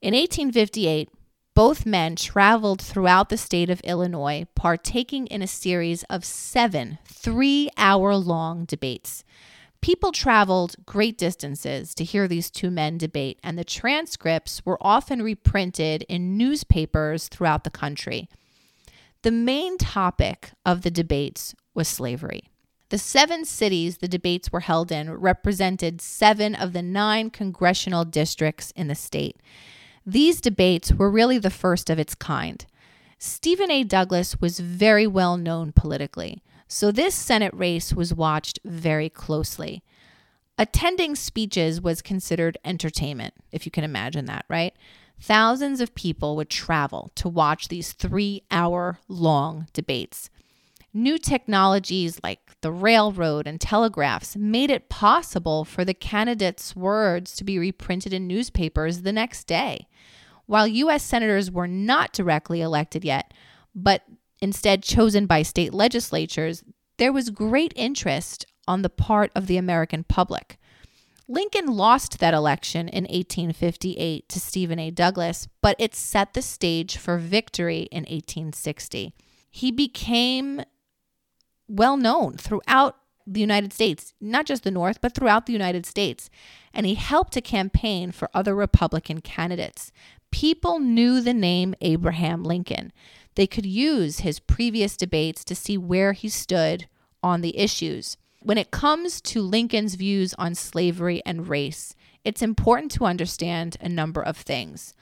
In 0.00 0.14
1858, 0.14 1.08
both 1.54 1.86
men 1.86 2.16
traveled 2.16 2.82
throughout 2.82 3.28
the 3.28 3.36
state 3.36 3.70
of 3.70 3.80
Illinois, 3.80 4.46
partaking 4.56 5.28
in 5.28 5.40
a 5.40 5.46
series 5.46 6.02
of 6.04 6.24
seven 6.24 6.98
three 7.06 7.70
hour 7.76 8.16
long 8.16 8.64
debates. 8.64 9.24
People 9.80 10.12
traveled 10.12 10.76
great 10.86 11.18
distances 11.18 11.94
to 11.94 12.04
hear 12.04 12.26
these 12.26 12.50
two 12.50 12.70
men 12.70 12.98
debate, 12.98 13.38
and 13.42 13.58
the 13.58 13.64
transcripts 13.64 14.64
were 14.64 14.78
often 14.80 15.22
reprinted 15.22 16.04
in 16.08 16.36
newspapers 16.36 17.28
throughout 17.28 17.64
the 17.64 17.70
country. 17.70 18.28
The 19.22 19.30
main 19.30 19.78
topic 19.78 20.52
of 20.64 20.82
the 20.82 20.90
debates 20.90 21.54
was 21.74 21.88
slavery. 21.88 22.50
The 22.90 22.98
seven 22.98 23.44
cities 23.44 23.98
the 23.98 24.08
debates 24.08 24.52
were 24.52 24.60
held 24.60 24.92
in 24.92 25.12
represented 25.12 26.00
seven 26.00 26.54
of 26.54 26.72
the 26.72 26.82
nine 26.82 27.30
congressional 27.30 28.04
districts 28.04 28.72
in 28.76 28.88
the 28.88 28.94
state. 28.94 29.36
These 30.06 30.40
debates 30.40 30.92
were 30.92 31.10
really 31.10 31.38
the 31.38 31.50
first 31.50 31.90
of 31.90 31.98
its 31.98 32.14
kind. 32.14 32.64
Stephen 33.18 33.70
A. 33.70 33.84
Douglas 33.84 34.40
was 34.40 34.60
very 34.60 35.06
well 35.06 35.36
known 35.36 35.72
politically, 35.72 36.42
so 36.68 36.92
this 36.92 37.14
Senate 37.14 37.54
race 37.54 37.92
was 37.92 38.12
watched 38.12 38.58
very 38.64 39.08
closely. 39.08 39.82
Attending 40.58 41.16
speeches 41.16 41.80
was 41.80 42.02
considered 42.02 42.58
entertainment, 42.64 43.34
if 43.50 43.66
you 43.66 43.72
can 43.72 43.82
imagine 43.82 44.26
that, 44.26 44.44
right? 44.48 44.74
Thousands 45.20 45.80
of 45.80 45.94
people 45.94 46.36
would 46.36 46.50
travel 46.50 47.10
to 47.14 47.28
watch 47.28 47.68
these 47.68 47.92
three 47.92 48.42
hour 48.50 48.98
long 49.08 49.68
debates. 49.72 50.30
New 50.96 51.18
technologies 51.18 52.20
like 52.22 52.52
the 52.60 52.70
railroad 52.70 53.48
and 53.48 53.60
telegraphs 53.60 54.36
made 54.36 54.70
it 54.70 54.88
possible 54.88 55.64
for 55.64 55.84
the 55.84 55.92
candidates' 55.92 56.76
words 56.76 57.34
to 57.34 57.42
be 57.42 57.58
reprinted 57.58 58.12
in 58.12 58.28
newspapers 58.28 59.02
the 59.02 59.12
next 59.12 59.48
day. 59.48 59.88
While 60.46 60.68
U.S. 60.68 61.02
senators 61.02 61.50
were 61.50 61.66
not 61.66 62.12
directly 62.12 62.60
elected 62.60 63.04
yet, 63.04 63.34
but 63.74 64.04
instead 64.40 64.84
chosen 64.84 65.26
by 65.26 65.42
state 65.42 65.74
legislatures, 65.74 66.62
there 66.98 67.12
was 67.12 67.30
great 67.30 67.72
interest 67.74 68.46
on 68.68 68.82
the 68.82 68.88
part 68.88 69.32
of 69.34 69.48
the 69.48 69.56
American 69.56 70.04
public. 70.04 70.58
Lincoln 71.26 71.66
lost 71.66 72.20
that 72.20 72.34
election 72.34 72.86
in 72.88 73.02
1858 73.04 74.28
to 74.28 74.38
Stephen 74.38 74.78
A. 74.78 74.92
Douglas, 74.92 75.48
but 75.60 75.74
it 75.80 75.96
set 75.96 76.34
the 76.34 76.42
stage 76.42 76.98
for 76.98 77.18
victory 77.18 77.88
in 77.90 78.02
1860. 78.02 79.12
He 79.50 79.72
became 79.72 80.62
well 81.68 81.96
known 81.96 82.36
throughout 82.36 82.96
the 83.26 83.40
United 83.40 83.72
States, 83.72 84.12
not 84.20 84.46
just 84.46 84.64
the 84.64 84.70
North, 84.70 85.00
but 85.00 85.14
throughout 85.14 85.46
the 85.46 85.52
United 85.52 85.86
States. 85.86 86.28
And 86.72 86.86
he 86.86 86.94
helped 86.94 87.32
to 87.34 87.40
campaign 87.40 88.12
for 88.12 88.28
other 88.34 88.54
Republican 88.54 89.20
candidates. 89.20 89.92
People 90.30 90.78
knew 90.78 91.20
the 91.20 91.34
name 91.34 91.74
Abraham 91.80 92.42
Lincoln. 92.42 92.92
They 93.34 93.46
could 93.46 93.66
use 93.66 94.20
his 94.20 94.40
previous 94.40 94.96
debates 94.96 95.44
to 95.44 95.54
see 95.54 95.78
where 95.78 96.12
he 96.12 96.28
stood 96.28 96.86
on 97.22 97.40
the 97.40 97.58
issues. 97.58 98.16
When 98.42 98.58
it 98.58 98.70
comes 98.70 99.20
to 99.22 99.40
Lincoln's 99.40 99.94
views 99.94 100.34
on 100.34 100.54
slavery 100.54 101.22
and 101.24 101.48
race, 101.48 101.94
it's 102.24 102.42
important 102.42 102.92
to 102.92 103.06
understand 103.06 103.76
a 103.80 103.88
number 103.88 104.22
of 104.22 104.36
things. 104.36 104.92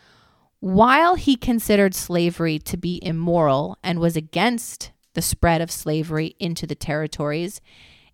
While 0.61 1.16
he 1.16 1.35
considered 1.35 1.95
slavery 1.95 2.61
to 2.61 2.76
be 2.76 3.00
immoral 3.02 3.78
and 3.83 3.99
was 3.99 4.16
against 4.16 4.91
the 5.14 5.23
spread 5.23 5.61
of 5.61 5.71
slavery 5.71 6.35
into 6.38 6.66
the 6.66 6.75
territories, 6.75 7.61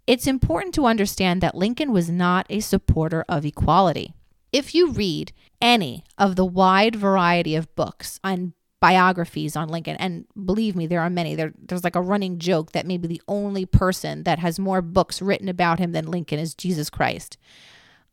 it's 0.06 0.26
important 0.26 0.74
to 0.74 0.86
understand 0.86 1.40
that 1.42 1.54
Lincoln 1.54 1.92
was 1.92 2.08
not 2.08 2.46
a 2.48 2.60
supporter 2.60 3.24
of 3.28 3.44
equality. 3.44 4.14
If 4.52 4.74
you 4.74 4.90
read 4.90 5.32
any 5.60 6.04
of 6.16 6.36
the 6.36 6.46
wide 6.46 6.96
variety 6.96 7.54
of 7.54 7.74
books 7.74 8.18
on 8.24 8.54
biographies 8.80 9.56
on 9.56 9.68
Lincoln, 9.68 9.96
and 9.96 10.24
believe 10.46 10.76
me, 10.76 10.86
there 10.86 11.00
are 11.00 11.10
many. 11.10 11.34
There, 11.34 11.52
there's 11.58 11.84
like 11.84 11.96
a 11.96 12.00
running 12.00 12.38
joke 12.38 12.72
that 12.72 12.86
maybe 12.86 13.08
the 13.08 13.22
only 13.28 13.66
person 13.66 14.22
that 14.22 14.38
has 14.38 14.58
more 14.58 14.80
books 14.80 15.20
written 15.20 15.48
about 15.48 15.78
him 15.78 15.92
than 15.92 16.06
Lincoln 16.06 16.38
is 16.38 16.54
Jesus 16.54 16.88
Christ. 16.88 17.36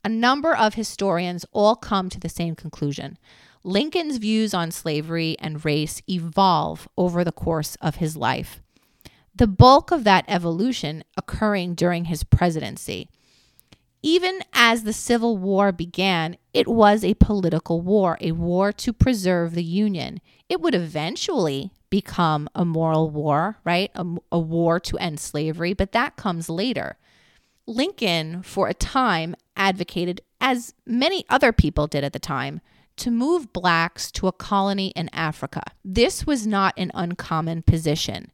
A 0.04 0.08
number 0.08 0.54
of 0.54 0.74
historians 0.74 1.44
all 1.52 1.76
come 1.76 2.10
to 2.10 2.20
the 2.20 2.28
same 2.28 2.54
conclusion. 2.54 3.18
Lincoln's 3.64 4.18
views 4.18 4.54
on 4.54 4.70
slavery 4.70 5.36
and 5.40 5.64
race 5.64 6.00
evolve 6.08 6.88
over 6.96 7.24
the 7.24 7.32
course 7.32 7.76
of 7.80 7.96
his 7.96 8.16
life. 8.16 8.60
The 9.36 9.46
bulk 9.46 9.90
of 9.90 10.04
that 10.04 10.24
evolution 10.28 11.04
occurring 11.18 11.74
during 11.74 12.06
his 12.06 12.24
presidency. 12.24 13.10
Even 14.02 14.40
as 14.54 14.84
the 14.84 14.94
Civil 14.94 15.36
War 15.36 15.72
began, 15.72 16.38
it 16.54 16.66
was 16.66 17.04
a 17.04 17.12
political 17.14 17.82
war, 17.82 18.16
a 18.22 18.32
war 18.32 18.72
to 18.72 18.94
preserve 18.94 19.54
the 19.54 19.62
Union. 19.62 20.22
It 20.48 20.62
would 20.62 20.74
eventually 20.74 21.70
become 21.90 22.48
a 22.54 22.64
moral 22.64 23.10
war, 23.10 23.58
right? 23.62 23.90
A, 23.94 24.06
a, 24.32 24.38
war 24.38 24.80
to 24.80 24.96
end 24.96 25.20
slavery, 25.20 25.74
but 25.74 25.92
that 25.92 26.16
comes 26.16 26.48
later. 26.48 26.96
Lincoln, 27.66 28.42
for 28.42 28.68
a 28.68 28.74
time, 28.74 29.34
advocated, 29.54 30.22
as 30.40 30.72
many 30.86 31.26
other 31.28 31.52
people 31.52 31.86
did 31.86 32.04
at 32.04 32.14
the 32.14 32.18
time, 32.18 32.62
to 32.96 33.10
move 33.10 33.52
blacks 33.52 34.10
to 34.12 34.28
a 34.28 34.32
colony 34.32 34.94
in 34.96 35.10
Africa. 35.12 35.62
This 35.84 36.26
was 36.26 36.46
not 36.46 36.72
an 36.78 36.90
uncommon 36.94 37.62
position. 37.62 38.32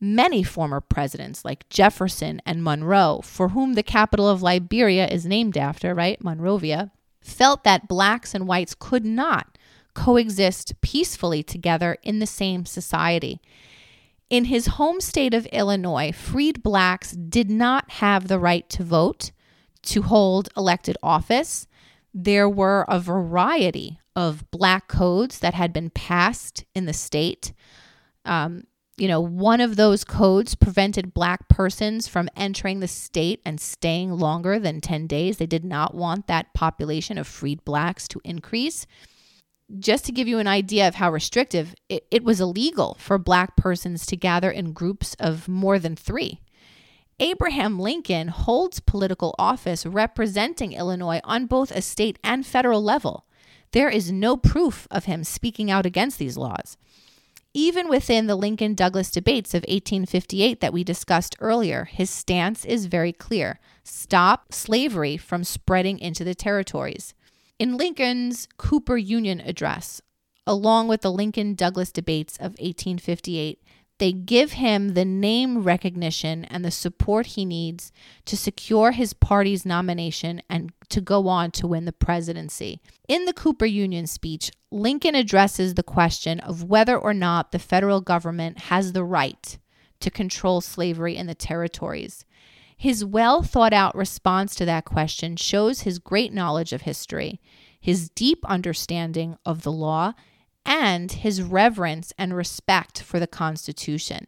Many 0.00 0.42
former 0.42 0.80
presidents, 0.80 1.44
like 1.44 1.68
Jefferson 1.68 2.40
and 2.46 2.64
Monroe, 2.64 3.20
for 3.22 3.50
whom 3.50 3.74
the 3.74 3.82
capital 3.82 4.28
of 4.28 4.42
Liberia 4.42 5.06
is 5.06 5.26
named 5.26 5.58
after, 5.58 5.94
right? 5.94 6.22
Monrovia, 6.24 6.90
felt 7.20 7.64
that 7.64 7.86
blacks 7.86 8.34
and 8.34 8.48
whites 8.48 8.74
could 8.74 9.04
not 9.04 9.58
coexist 9.92 10.80
peacefully 10.80 11.42
together 11.42 11.98
in 12.02 12.18
the 12.18 12.26
same 12.26 12.64
society. 12.64 13.40
In 14.30 14.46
his 14.46 14.68
home 14.68 15.00
state 15.00 15.34
of 15.34 15.46
Illinois, 15.46 16.12
freed 16.12 16.62
blacks 16.62 17.12
did 17.12 17.50
not 17.50 17.90
have 17.92 18.28
the 18.28 18.38
right 18.38 18.68
to 18.70 18.84
vote, 18.84 19.32
to 19.82 20.02
hold 20.02 20.48
elected 20.56 20.96
office. 21.02 21.66
There 22.14 22.48
were 22.48 22.84
a 22.88 23.00
variety 23.00 23.98
of 24.16 24.50
black 24.50 24.88
codes 24.88 25.40
that 25.40 25.54
had 25.54 25.72
been 25.72 25.90
passed 25.90 26.64
in 26.74 26.86
the 26.86 26.92
state. 26.92 27.52
Um, 28.24 28.64
you 29.00 29.08
know, 29.08 29.20
one 29.20 29.62
of 29.62 29.76
those 29.76 30.04
codes 30.04 30.54
prevented 30.54 31.14
black 31.14 31.48
persons 31.48 32.06
from 32.06 32.28
entering 32.36 32.80
the 32.80 32.88
state 32.88 33.40
and 33.46 33.58
staying 33.58 34.12
longer 34.12 34.58
than 34.58 34.82
10 34.82 35.06
days. 35.06 35.38
They 35.38 35.46
did 35.46 35.64
not 35.64 35.94
want 35.94 36.26
that 36.26 36.52
population 36.52 37.16
of 37.16 37.26
freed 37.26 37.64
blacks 37.64 38.06
to 38.08 38.20
increase. 38.24 38.86
Just 39.78 40.04
to 40.04 40.12
give 40.12 40.28
you 40.28 40.38
an 40.38 40.46
idea 40.46 40.86
of 40.86 40.96
how 40.96 41.10
restrictive, 41.10 41.74
it, 41.88 42.06
it 42.10 42.24
was 42.24 42.42
illegal 42.42 42.98
for 43.00 43.16
black 43.16 43.56
persons 43.56 44.04
to 44.04 44.16
gather 44.16 44.50
in 44.50 44.74
groups 44.74 45.16
of 45.18 45.48
more 45.48 45.78
than 45.78 45.96
three. 45.96 46.42
Abraham 47.18 47.78
Lincoln 47.78 48.28
holds 48.28 48.80
political 48.80 49.34
office 49.38 49.86
representing 49.86 50.72
Illinois 50.72 51.20
on 51.24 51.46
both 51.46 51.70
a 51.70 51.80
state 51.80 52.18
and 52.22 52.44
federal 52.44 52.82
level. 52.82 53.24
There 53.72 53.88
is 53.88 54.12
no 54.12 54.36
proof 54.36 54.86
of 54.90 55.06
him 55.06 55.24
speaking 55.24 55.70
out 55.70 55.86
against 55.86 56.18
these 56.18 56.36
laws 56.36 56.76
even 57.52 57.88
within 57.88 58.26
the 58.26 58.36
Lincoln 58.36 58.74
Douglas 58.74 59.10
debates 59.10 59.54
of 59.54 59.62
1858 59.62 60.60
that 60.60 60.72
we 60.72 60.84
discussed 60.84 61.36
earlier, 61.40 61.84
his 61.84 62.08
stance 62.08 62.64
is 62.64 62.86
very 62.86 63.12
clear 63.12 63.58
stop 63.82 64.52
slavery 64.52 65.16
from 65.16 65.42
spreading 65.42 65.98
into 65.98 66.22
the 66.22 66.34
territories. 66.34 67.14
In 67.58 67.76
Lincoln's 67.76 68.46
Cooper 68.56 68.96
Union 68.96 69.40
address, 69.40 70.00
along 70.46 70.88
with 70.88 71.00
the 71.00 71.10
Lincoln 71.10 71.54
Douglas 71.54 71.90
debates 71.90 72.36
of 72.36 72.52
1858, 72.58 73.60
they 74.00 74.12
give 74.12 74.52
him 74.52 74.94
the 74.94 75.04
name 75.04 75.62
recognition 75.62 76.46
and 76.46 76.64
the 76.64 76.70
support 76.70 77.26
he 77.26 77.44
needs 77.44 77.92
to 78.24 78.34
secure 78.34 78.92
his 78.92 79.12
party's 79.12 79.66
nomination 79.66 80.40
and 80.48 80.72
to 80.88 81.02
go 81.02 81.28
on 81.28 81.50
to 81.50 81.66
win 81.66 81.84
the 81.84 81.92
presidency. 81.92 82.80
In 83.08 83.26
the 83.26 83.34
Cooper 83.34 83.66
Union 83.66 84.06
speech, 84.06 84.50
Lincoln 84.70 85.14
addresses 85.14 85.74
the 85.74 85.82
question 85.82 86.40
of 86.40 86.64
whether 86.64 86.96
or 86.98 87.12
not 87.12 87.52
the 87.52 87.58
federal 87.58 88.00
government 88.00 88.58
has 88.62 88.94
the 88.94 89.04
right 89.04 89.58
to 90.00 90.10
control 90.10 90.62
slavery 90.62 91.14
in 91.14 91.26
the 91.26 91.34
territories. 91.34 92.24
His 92.74 93.04
well 93.04 93.42
thought 93.42 93.74
out 93.74 93.94
response 93.94 94.54
to 94.54 94.64
that 94.64 94.86
question 94.86 95.36
shows 95.36 95.82
his 95.82 95.98
great 95.98 96.32
knowledge 96.32 96.72
of 96.72 96.82
history, 96.82 97.38
his 97.78 98.08
deep 98.08 98.46
understanding 98.46 99.36
of 99.44 99.60
the 99.60 99.72
law, 99.72 100.14
and 100.64 101.10
his 101.10 101.42
reverence 101.42 102.12
and 102.18 102.34
respect 102.34 103.02
for 103.02 103.18
the 103.18 103.26
Constitution. 103.26 104.26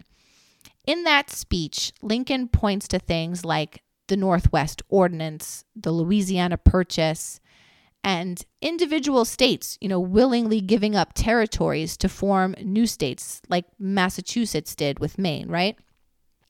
In 0.86 1.04
that 1.04 1.30
speech, 1.30 1.92
Lincoln 2.02 2.48
points 2.48 2.88
to 2.88 2.98
things 2.98 3.44
like 3.44 3.82
the 4.08 4.16
Northwest 4.16 4.82
Ordinance, 4.88 5.64
the 5.76 5.92
Louisiana 5.92 6.58
Purchase, 6.58 7.40
and 8.04 8.44
individual 8.60 9.24
states, 9.24 9.78
you 9.80 9.88
know, 9.88 10.00
willingly 10.00 10.60
giving 10.60 10.96
up 10.96 11.12
territories 11.14 11.96
to 11.98 12.08
form 12.08 12.56
new 12.60 12.86
states 12.86 13.40
like 13.48 13.64
Massachusetts 13.78 14.74
did 14.74 14.98
with 14.98 15.18
Maine, 15.18 15.48
right? 15.48 15.78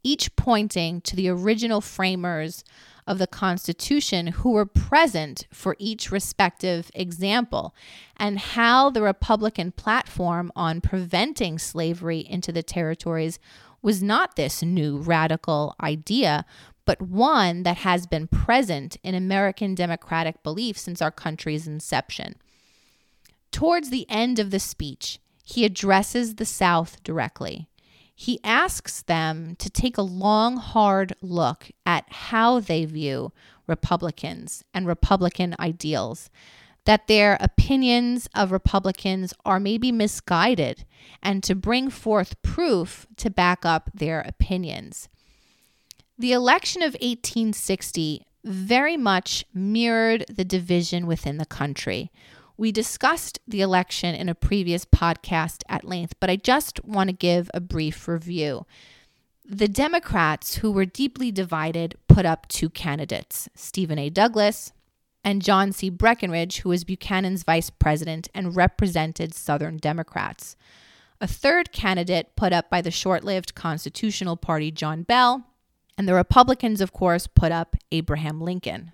Each 0.02 0.34
pointing 0.34 1.02
to 1.02 1.14
the 1.14 1.28
original 1.28 1.80
framers 1.80 2.64
of 3.06 3.18
the 3.18 3.26
Constitution 3.26 4.28
who 4.28 4.52
were 4.52 4.66
present 4.66 5.46
for 5.52 5.76
each 5.78 6.10
respective 6.10 6.90
example, 6.94 7.74
and 8.16 8.38
how 8.38 8.90
the 8.90 9.02
Republican 9.02 9.72
platform 9.72 10.52
on 10.54 10.80
preventing 10.80 11.58
slavery 11.58 12.20
into 12.20 12.52
the 12.52 12.62
territories 12.62 13.38
was 13.82 14.02
not 14.02 14.36
this 14.36 14.62
new 14.62 14.98
radical 14.98 15.74
idea, 15.80 16.44
but 16.84 17.02
one 17.02 17.64
that 17.64 17.78
has 17.78 18.06
been 18.06 18.28
present 18.28 18.96
in 19.02 19.14
American 19.14 19.74
democratic 19.74 20.42
belief 20.42 20.78
since 20.78 21.02
our 21.02 21.10
country's 21.10 21.66
inception. 21.66 22.36
Towards 23.50 23.90
the 23.90 24.06
end 24.08 24.38
of 24.38 24.50
the 24.50 24.60
speech, 24.60 25.18
he 25.44 25.64
addresses 25.64 26.36
the 26.36 26.44
South 26.44 27.02
directly 27.02 27.68
he 28.14 28.40
asks 28.44 29.02
them 29.02 29.56
to 29.56 29.70
take 29.70 29.96
a 29.96 30.02
long, 30.02 30.56
hard 30.56 31.14
look 31.20 31.70
at 31.86 32.04
how 32.10 32.60
they 32.60 32.84
view 32.84 33.32
Republicans 33.66 34.64
and 34.74 34.86
Republican 34.86 35.54
ideals, 35.58 36.30
that 36.84 37.06
their 37.06 37.38
opinions 37.40 38.28
of 38.34 38.52
Republicans 38.52 39.32
are 39.44 39.60
maybe 39.60 39.92
misguided, 39.92 40.84
and 41.22 41.42
to 41.42 41.54
bring 41.54 41.88
forth 41.88 42.40
proof 42.42 43.06
to 43.16 43.30
back 43.30 43.64
up 43.64 43.90
their 43.94 44.20
opinions. 44.20 45.08
The 46.18 46.32
election 46.32 46.82
of 46.82 46.94
1860 46.94 48.26
very 48.44 48.96
much 48.96 49.44
mirrored 49.54 50.24
the 50.28 50.44
division 50.44 51.06
within 51.06 51.38
the 51.38 51.46
country 51.46 52.10
we 52.62 52.70
discussed 52.70 53.40
the 53.44 53.60
election 53.60 54.14
in 54.14 54.28
a 54.28 54.36
previous 54.36 54.84
podcast 54.84 55.64
at 55.68 55.82
length, 55.82 56.14
but 56.20 56.30
I 56.30 56.36
just 56.36 56.84
want 56.84 57.08
to 57.08 57.12
give 57.12 57.50
a 57.52 57.58
brief 57.58 58.06
review. 58.06 58.66
The 59.44 59.66
Democrats, 59.66 60.58
who 60.58 60.70
were 60.70 60.84
deeply 60.84 61.32
divided, 61.32 61.96
put 62.06 62.24
up 62.24 62.46
two 62.46 62.70
candidates 62.70 63.48
Stephen 63.56 63.98
A. 63.98 64.10
Douglas 64.10 64.72
and 65.24 65.42
John 65.42 65.72
C. 65.72 65.90
Breckinridge, 65.90 66.58
who 66.58 66.68
was 66.68 66.84
Buchanan's 66.84 67.42
vice 67.42 67.68
president 67.68 68.28
and 68.32 68.54
represented 68.54 69.34
Southern 69.34 69.76
Democrats. 69.78 70.54
A 71.20 71.26
third 71.26 71.72
candidate 71.72 72.36
put 72.36 72.52
up 72.52 72.70
by 72.70 72.80
the 72.80 72.92
short 72.92 73.24
lived 73.24 73.56
Constitutional 73.56 74.36
Party, 74.36 74.70
John 74.70 75.02
Bell, 75.02 75.48
and 75.98 76.06
the 76.06 76.14
Republicans, 76.14 76.80
of 76.80 76.92
course, 76.92 77.26
put 77.26 77.50
up 77.50 77.74
Abraham 77.90 78.40
Lincoln. 78.40 78.92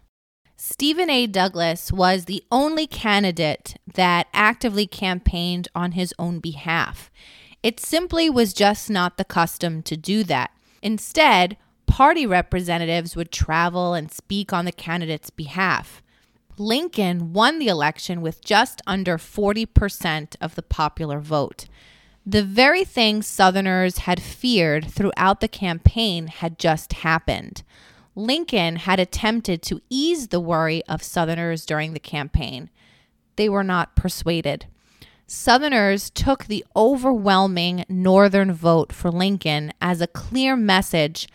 Stephen 0.61 1.09
A. 1.09 1.29
Douglas 1.29 1.93
was 1.93 2.25
the 2.25 2.43
only 2.51 2.85
candidate 2.85 3.77
that 3.95 4.27
actively 4.35 4.89
campaigned 4.89 5.69
on 5.73 5.93
his 5.93 6.13
own 6.19 6.41
behalf. 6.41 7.13
It 7.63 7.79
simply 7.79 8.29
was 8.29 8.53
just 8.53 8.91
not 8.91 9.19
the 9.19 9.25
custom 9.25 9.83
to 9.85 9.97
do 9.97 10.25
that. 10.25 10.51
Instead, 10.83 11.57
party 11.87 12.27
representatives 12.27 13.15
would 13.15 13.31
travel 13.31 13.95
and 13.95 14.11
speak 14.11 14.53
on 14.53 14.65
the 14.65 14.73
candidate's 14.73 15.31
behalf. 15.31 16.03
Lincoln 16.59 17.33
won 17.33 17.61
the 17.61 17.69
election 17.69 18.21
with 18.21 18.45
just 18.45 18.83
under 18.85 19.17
40% 19.17 20.35
of 20.41 20.57
the 20.57 20.63
popular 20.63 21.21
vote. 21.21 21.67
The 22.27 22.43
very 22.43 22.85
thing 22.85 23.23
Southerners 23.23 23.99
had 23.99 24.21
feared 24.21 24.91
throughout 24.91 25.41
the 25.41 25.47
campaign 25.47 26.27
had 26.27 26.59
just 26.59 26.95
happened. 26.95 27.63
Lincoln 28.19 28.77
had 28.77 28.99
attempted 28.99 29.63
to 29.63 29.81
ease 29.89 30.29
the 30.29 30.41
worry 30.41 30.83
of 30.87 31.05
Southerners 31.05 31.65
during 31.65 31.93
the 31.93 32.01
campaign. 32.01 32.69
They 33.37 33.49
were 33.49 33.63
not 33.63 33.95
persuaded. 33.95 34.67
Southerners 35.29 36.11
took 36.11 36.47
the 36.47 36.65
overwhelming 36.75 37.85
Northern 37.89 38.53
vote 38.53 38.93
for 38.93 39.13
Lincoln 39.13 39.73
as 39.81 40.01
a 40.01 40.09
clear 40.09 40.57
message 40.57 41.29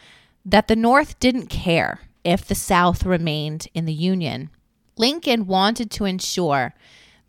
that 0.44 0.68
the 0.68 0.75
North 0.75 1.18
didn't 1.20 1.48
care 1.48 2.02
if 2.25 2.46
the 2.46 2.56
South 2.56 3.06
remained 3.06 3.70
in 3.74 3.86
the 3.86 3.94
Union. 3.94 4.50
Lincoln 4.98 5.48
wanted 5.48 5.90
to 5.92 6.04
ensure 6.04 6.74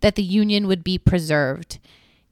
that 0.01 0.17
the 0.17 0.25
Union 0.25 0.67
would 0.67 0.83
be 0.83 0.99
preserved. 0.99 1.79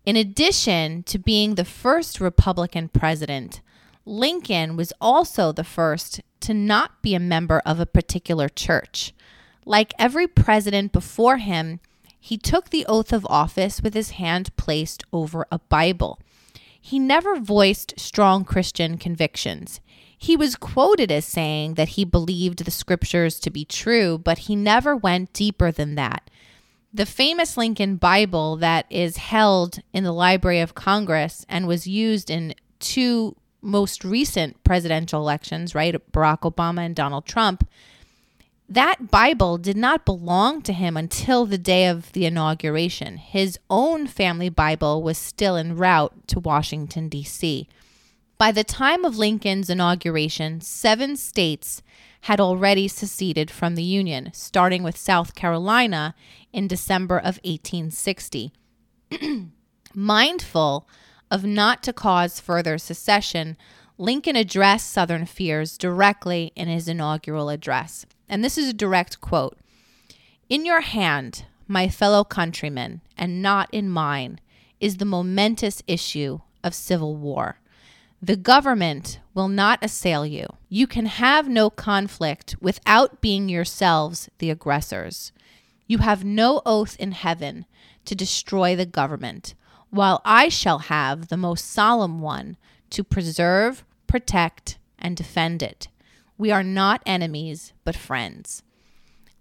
In 0.04 0.16
addition 0.16 1.04
to 1.04 1.20
being 1.20 1.54
the 1.54 1.64
first 1.64 2.20
Republican 2.20 2.88
president, 2.88 3.60
Lincoln 4.04 4.76
was 4.76 4.92
also 5.00 5.52
the 5.52 5.62
first 5.62 6.20
to 6.42 6.54
not 6.54 7.02
be 7.02 7.14
a 7.14 7.20
member 7.20 7.60
of 7.64 7.80
a 7.80 7.86
particular 7.86 8.48
church. 8.48 9.12
Like 9.64 9.94
every 9.98 10.26
president 10.26 10.92
before 10.92 11.38
him, 11.38 11.80
he 12.18 12.36
took 12.36 12.70
the 12.70 12.86
oath 12.86 13.12
of 13.12 13.26
office 13.28 13.82
with 13.82 13.94
his 13.94 14.10
hand 14.10 14.54
placed 14.56 15.02
over 15.12 15.46
a 15.50 15.58
Bible. 15.58 16.20
He 16.80 16.98
never 16.98 17.36
voiced 17.36 17.98
strong 17.98 18.44
Christian 18.44 18.98
convictions. 18.98 19.80
He 20.16 20.36
was 20.36 20.54
quoted 20.54 21.10
as 21.10 21.24
saying 21.24 21.74
that 21.74 21.90
he 21.90 22.04
believed 22.04 22.64
the 22.64 22.70
scriptures 22.70 23.40
to 23.40 23.50
be 23.50 23.64
true, 23.64 24.18
but 24.18 24.38
he 24.38 24.54
never 24.54 24.94
went 24.96 25.32
deeper 25.32 25.72
than 25.72 25.96
that. 25.96 26.30
The 26.94 27.06
famous 27.06 27.56
Lincoln 27.56 27.96
Bible 27.96 28.56
that 28.56 28.86
is 28.90 29.16
held 29.16 29.80
in 29.92 30.04
the 30.04 30.12
Library 30.12 30.60
of 30.60 30.74
Congress 30.74 31.46
and 31.48 31.66
was 31.66 31.86
used 31.86 32.30
in 32.30 32.54
two 32.78 33.34
most 33.62 34.04
recent 34.04 34.62
presidential 34.64 35.20
elections, 35.20 35.74
right? 35.74 35.94
Barack 36.12 36.40
Obama 36.40 36.84
and 36.84 36.94
Donald 36.94 37.24
Trump 37.24 37.66
that 38.72 39.10
Bible 39.10 39.58
did 39.58 39.76
not 39.76 40.06
belong 40.06 40.62
to 40.62 40.72
him 40.72 40.96
until 40.96 41.44
the 41.44 41.58
day 41.58 41.86
of 41.86 42.10
the 42.12 42.24
inauguration. 42.24 43.18
His 43.18 43.58
own 43.68 44.06
family 44.06 44.48
Bible 44.48 45.02
was 45.02 45.18
still 45.18 45.56
en 45.56 45.76
route 45.76 46.26
to 46.28 46.40
Washington, 46.40 47.10
D.C. 47.10 47.68
By 48.38 48.50
the 48.50 48.64
time 48.64 49.04
of 49.04 49.18
Lincoln's 49.18 49.68
inauguration, 49.68 50.62
seven 50.62 51.16
states 51.16 51.82
had 52.22 52.40
already 52.40 52.88
seceded 52.88 53.50
from 53.50 53.74
the 53.74 53.82
Union, 53.82 54.30
starting 54.32 54.82
with 54.82 54.96
South 54.96 55.34
Carolina 55.34 56.14
in 56.50 56.66
December 56.66 57.18
of 57.18 57.40
1860. 57.44 58.52
Mindful 59.94 60.88
of 61.32 61.46
not 61.46 61.82
to 61.82 61.94
cause 61.94 62.38
further 62.38 62.76
secession, 62.76 63.56
Lincoln 63.96 64.36
addressed 64.36 64.90
Southern 64.90 65.24
fears 65.24 65.78
directly 65.78 66.52
in 66.54 66.68
his 66.68 66.88
inaugural 66.88 67.48
address. 67.48 68.04
And 68.28 68.44
this 68.44 68.58
is 68.58 68.68
a 68.68 68.74
direct 68.74 69.22
quote 69.22 69.56
In 70.50 70.66
your 70.66 70.82
hand, 70.82 71.46
my 71.66 71.88
fellow 71.88 72.22
countrymen, 72.22 73.00
and 73.16 73.40
not 73.40 73.70
in 73.72 73.88
mine, 73.88 74.40
is 74.78 74.98
the 74.98 75.06
momentous 75.06 75.82
issue 75.86 76.40
of 76.62 76.74
civil 76.74 77.16
war. 77.16 77.60
The 78.20 78.36
government 78.36 79.18
will 79.32 79.48
not 79.48 79.82
assail 79.82 80.26
you. 80.26 80.46
You 80.68 80.86
can 80.86 81.06
have 81.06 81.48
no 81.48 81.70
conflict 81.70 82.56
without 82.60 83.22
being 83.22 83.48
yourselves 83.48 84.28
the 84.36 84.50
aggressors. 84.50 85.32
You 85.86 85.98
have 85.98 86.26
no 86.26 86.60
oath 86.66 86.94
in 87.00 87.12
heaven 87.12 87.64
to 88.04 88.14
destroy 88.14 88.76
the 88.76 88.86
government, 88.86 89.54
while 89.92 90.22
I 90.24 90.48
shall 90.48 90.78
have 90.78 91.28
the 91.28 91.36
most 91.36 91.70
solemn 91.70 92.22
one 92.22 92.56
to 92.90 93.04
preserve, 93.04 93.84
protect, 94.06 94.78
and 94.98 95.14
defend 95.14 95.62
it. 95.62 95.88
We 96.38 96.50
are 96.50 96.62
not 96.62 97.02
enemies, 97.04 97.74
but 97.84 97.94
friends. 97.94 98.62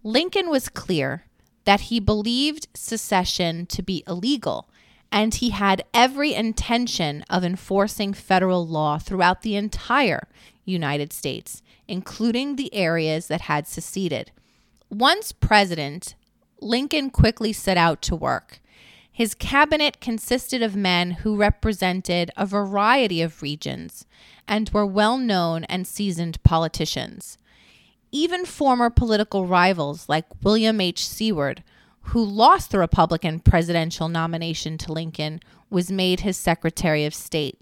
Lincoln 0.04 0.50
was 0.50 0.68
clear 0.68 1.24
that 1.64 1.82
he 1.82 2.02
believed 2.02 2.68
secession 2.74 3.66
to 3.68 3.82
be 3.82 4.04
illegal, 4.06 4.68
and 5.10 5.34
he 5.34 5.52
had 5.52 5.86
every 5.94 6.34
intention 6.34 7.24
of 7.30 7.46
enforcing 7.46 8.14
federal 8.14 8.68
law 8.68 8.98
throughout 8.98 9.44
the 9.44 9.56
entire 9.56 10.28
United 10.66 11.14
States, 11.14 11.62
including 11.88 12.58
the 12.58 12.74
areas 12.74 13.28
that 13.28 13.42
had 13.42 13.68
seceded. 13.68 14.32
Once 14.90 15.32
president, 15.32 16.16
Lincoln 16.60 17.10
quickly 17.10 17.54
set 17.54 17.78
out 17.78 18.02
to 18.02 18.16
work. 18.18 18.61
His 19.22 19.36
cabinet 19.36 20.02
consisted 20.02 20.64
of 20.64 20.76
men 20.76 21.12
who 21.12 21.36
represented 21.36 22.32
a 22.36 22.48
variety 22.48 23.22
of 23.22 23.44
regions 23.44 24.08
and 24.48 24.68
were 24.72 24.84
well 24.84 25.16
known 25.16 25.64
and 25.66 25.86
seasoned 25.86 26.42
politicians. 26.42 27.38
Even 28.12 28.46
former 28.46 28.90
political 28.90 29.46
rivals 29.46 30.10
like 30.10 30.26
William 30.42 30.82
H. 30.82 31.08
Seward, 31.08 31.64
who 32.06 32.26
lost 32.26 32.72
the 32.72 32.80
Republican 32.80 33.42
presidential 33.42 34.10
nomination 34.10 34.80
to 34.80 34.92
Lincoln, 34.92 35.40
was 35.70 35.92
made 35.92 36.22
his 36.22 36.36
Secretary 36.36 37.06
of 37.06 37.14
State. 37.14 37.60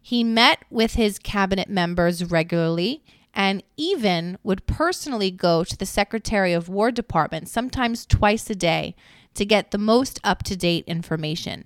He 0.00 0.24
met 0.24 0.64
with 0.70 0.94
his 0.94 1.18
cabinet 1.18 1.68
members 1.68 2.24
regularly 2.24 3.04
and 3.34 3.62
even 3.76 4.38
would 4.42 4.66
personally 4.66 5.30
go 5.30 5.62
to 5.62 5.76
the 5.76 5.84
Secretary 5.84 6.54
of 6.54 6.70
War 6.70 6.90
Department 6.90 7.50
sometimes 7.50 8.06
twice 8.06 8.48
a 8.48 8.54
day 8.54 8.96
to 9.34 9.44
get 9.44 9.70
the 9.70 9.78
most 9.78 10.20
up 10.24 10.42
to 10.44 10.56
date 10.56 10.84
information. 10.86 11.64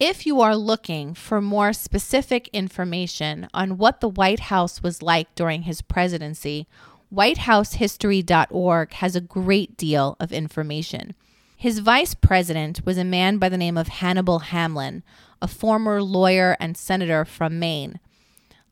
If 0.00 0.26
you 0.26 0.40
are 0.40 0.56
looking 0.56 1.14
for 1.14 1.40
more 1.40 1.72
specific 1.72 2.48
information 2.52 3.48
on 3.54 3.78
what 3.78 4.00
the 4.00 4.08
White 4.08 4.40
House 4.40 4.82
was 4.82 5.02
like 5.02 5.32
during 5.34 5.62
his 5.62 5.82
presidency, 5.82 6.66
WhiteHouseHistory.org 7.14 8.92
has 8.94 9.14
a 9.14 9.20
great 9.20 9.76
deal 9.76 10.16
of 10.18 10.32
information. 10.32 11.14
His 11.56 11.78
vice 11.78 12.14
president 12.14 12.84
was 12.84 12.98
a 12.98 13.04
man 13.04 13.38
by 13.38 13.48
the 13.48 13.56
name 13.56 13.78
of 13.78 13.88
Hannibal 13.88 14.40
Hamlin, 14.40 15.04
a 15.40 15.46
former 15.46 16.02
lawyer 16.02 16.56
and 16.58 16.76
senator 16.76 17.24
from 17.24 17.60
Maine. 17.60 18.00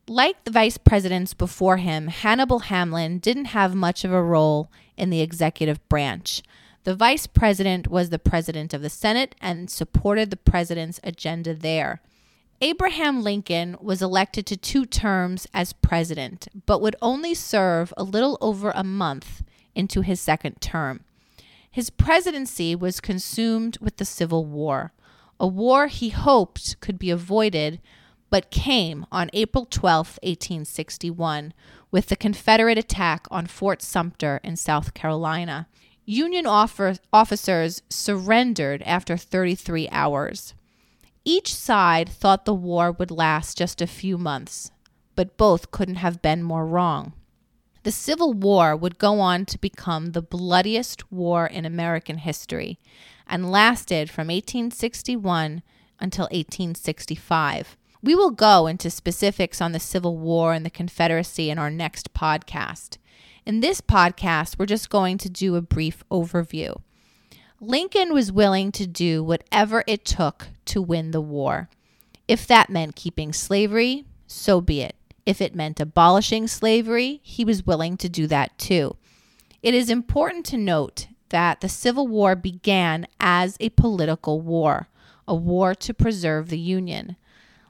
Like 0.09 0.43
the 0.43 0.51
vice 0.51 0.77
presidents 0.77 1.35
before 1.35 1.77
him, 1.77 2.09
Hannibal 2.09 2.61
Hamlin 2.61 3.19
didn't 3.19 3.47
have 3.47 3.75
much 3.75 4.05
of 4.05 4.13
a 4.13 4.23
role 4.23 4.71
in 4.97 5.11
the 5.11 5.21
executive 5.21 5.89
branch. 5.89 6.43
The 6.85 6.95
vice 6.97 7.27
president 7.27 7.89
was 7.89 8.11
the 8.11 8.19
president 8.19 8.75
of 8.75 8.83
the 8.83 8.91
Senate 8.91 9.35
and 9.41 9.71
supported 9.71 10.31
the 10.31 10.37
president's 10.37 11.01
agenda 11.05 11.55
there. 11.55 12.01
Abraham 12.61 13.23
Lincoln 13.23 13.77
was 13.81 14.03
elected 14.03 14.47
to 14.47 14.57
two 14.57 14.87
terms 14.87 15.47
as 15.53 15.73
president, 15.73 16.49
but 16.67 16.81
would 16.81 16.97
only 17.03 17.35
serve 17.35 17.93
a 17.97 18.05
little 18.05 18.39
over 18.41 18.73
a 18.75 18.85
month 18.85 19.43
into 19.75 20.01
his 20.01 20.21
second 20.21 20.61
term. 20.61 21.05
His 21.71 21.91
presidency 21.91 22.75
was 22.75 23.01
consumed 23.01 23.79
with 23.81 23.97
the 23.97 24.05
Civil 24.05 24.45
War, 24.45 24.93
a 25.43 25.47
war 25.47 25.89
he 25.89 26.11
hoped 26.11 26.81
could 26.81 27.01
be 27.01 27.11
avoided, 27.11 27.81
but 28.31 28.53
came 28.53 29.05
on 29.11 29.29
April 29.33 29.67
12, 29.69 30.21
1861, 30.23 31.53
with 31.91 32.07
the 32.07 32.17
Confederate 32.17 32.79
attack 32.79 33.27
on 33.29 33.47
Fort 33.47 33.83
Sumter 33.83 34.41
in 34.45 34.55
South 34.55 34.95
Carolina. 34.95 35.67
Union 36.05 36.47
officers 36.47 37.83
surrendered 37.89 38.83
after 38.83 39.17
33 39.17 39.89
hours. 39.91 40.55
Each 41.25 41.55
side 41.55 42.09
thought 42.09 42.45
the 42.45 42.55
war 42.55 42.91
would 42.91 43.11
last 43.11 43.57
just 43.57 43.81
a 43.81 43.87
few 43.87 44.19
months, 44.19 44.73
but 45.15 45.37
both 45.37 45.71
couldn't 45.71 45.97
have 45.97 46.21
been 46.21 46.43
more 46.43 46.67
wrong. 46.67 47.13
The 47.85 47.93
Civil 47.93 48.33
War 48.33 48.77
would 48.77 48.99
go 48.99 49.21
on 49.21 49.45
to 49.47 49.59
become 49.59 50.13
the 50.13 50.23
bloodiest 50.23 51.11
war 51.11 51.47
in 51.47 51.65
American 51.65 52.19
history 52.19 52.79
and 53.27 53.51
lasted 53.51 54.11
from 54.11 54.29
1861 54.29 55.63
until 56.01 56.25
1865. 56.27 57.77
We 58.03 58.15
will 58.17 58.31
go 58.33 58.67
into 58.67 58.91
specifics 58.91 59.61
on 59.61 59.71
the 59.73 59.81
Civil 59.81 60.17
War 60.17 60.53
and 60.53 60.67
the 60.67 60.71
Confederacy 60.71 61.51
in 61.51 61.59
our 61.59 61.71
next 61.71 62.13
podcast. 62.13 62.99
In 63.45 63.59
this 63.59 63.81
podcast, 63.81 64.57
we're 64.57 64.67
just 64.67 64.89
going 64.89 65.19
to 65.19 65.29
do 65.29 65.57
a 65.57 65.61
brief 65.61 66.05
overview. 66.13 66.81
Lincoln 67.61 68.15
was 68.15 68.31
willing 68.31 68.71
to 68.71 68.87
do 68.87 69.25
whatever 69.25 69.83
it 69.89 70.05
took 70.05 70.51
to 70.67 70.81
win 70.81 71.11
the 71.11 71.21
war. 71.21 71.69
If 72.29 72.47
that 72.47 72.71
meant 72.71 72.95
keeping 72.95 73.33
slavery, 73.33 74.05
so 74.29 74.61
be 74.61 74.83
it. 74.83 74.95
If 75.27 75.41
it 75.41 75.57
meant 75.57 75.81
abolishing 75.81 76.47
slavery, 76.47 77.19
he 77.25 77.45
was 77.45 77.67
willing 77.67 77.97
to 77.97 78.09
do 78.09 78.29
that 78.29 78.57
too. 78.59 78.97
It 79.61 79.75
is 79.75 79.91
important 79.91 80.47
to 80.47 80.57
note 80.57 81.09
that 81.31 81.61
the 81.63 81.69
Civil 81.69 82.07
War 82.07 82.37
began 82.37 83.09
as 83.19 83.57
a 83.59 83.71
political 83.71 84.41
war, 84.41 84.87
a 85.27 85.35
war 85.35 85.75
to 85.75 85.93
preserve 85.93 86.49
the 86.49 86.61
Union. 86.61 87.17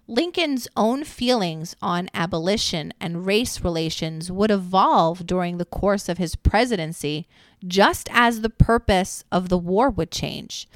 Lincoln's 0.09 0.67
own 0.77 1.05
feelings 1.05 1.77
on 1.81 2.11
abolition 2.13 2.93
and 3.01 3.25
race 3.25 3.63
relations 3.63 4.33
would 4.33 4.51
evolve 4.51 5.27
during 5.27 5.59
the 5.59 5.65
course 5.65 6.09
of 6.09 6.19
his 6.19 6.35
presidency, 6.35 7.29
just 7.67 8.09
as 8.13 8.41
the 8.41 8.51
purpose 8.51 9.25
of 9.31 9.49
the 9.49 9.59
war 9.59 9.91
would 9.91 10.11
change. 10.11 10.69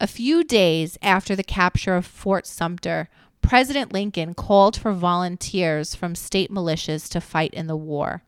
A 0.00 0.06
few 0.06 0.44
days 0.44 0.96
after 1.02 1.34
the 1.34 1.42
capture 1.42 1.96
of 1.96 2.06
Fort 2.06 2.46
Sumter, 2.46 3.08
President 3.42 3.92
Lincoln 3.92 4.34
called 4.34 4.76
for 4.76 4.92
volunteers 4.92 5.94
from 5.94 6.14
state 6.14 6.50
militias 6.50 7.08
to 7.10 7.20
fight 7.20 7.52
in 7.52 7.66
the 7.66 7.76
war. 7.76 8.22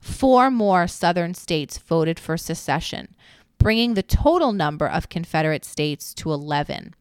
Four 0.00 0.50
more 0.50 0.86
Southern 0.86 1.34
states 1.34 1.78
voted 1.78 2.20
for 2.20 2.36
secession, 2.36 3.14
bringing 3.58 3.94
the 3.94 4.02
total 4.02 4.52
number 4.52 4.86
of 4.86 5.08
Confederate 5.08 5.64
states 5.64 6.12
to 6.14 6.32
11. 6.32 6.94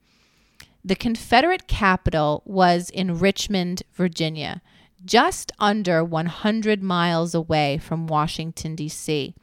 The 0.84 0.96
Confederate 0.96 1.68
capital 1.68 2.42
was 2.46 2.90
in 2.90 3.20
Richmond, 3.20 3.84
Virginia, 3.94 4.62
just 5.06 5.52
under 5.60 6.04
100 6.04 6.82
miles 6.82 7.36
away 7.36 7.78
from 7.78 8.08
Washington, 8.08 8.76
D.C. 8.76 9.36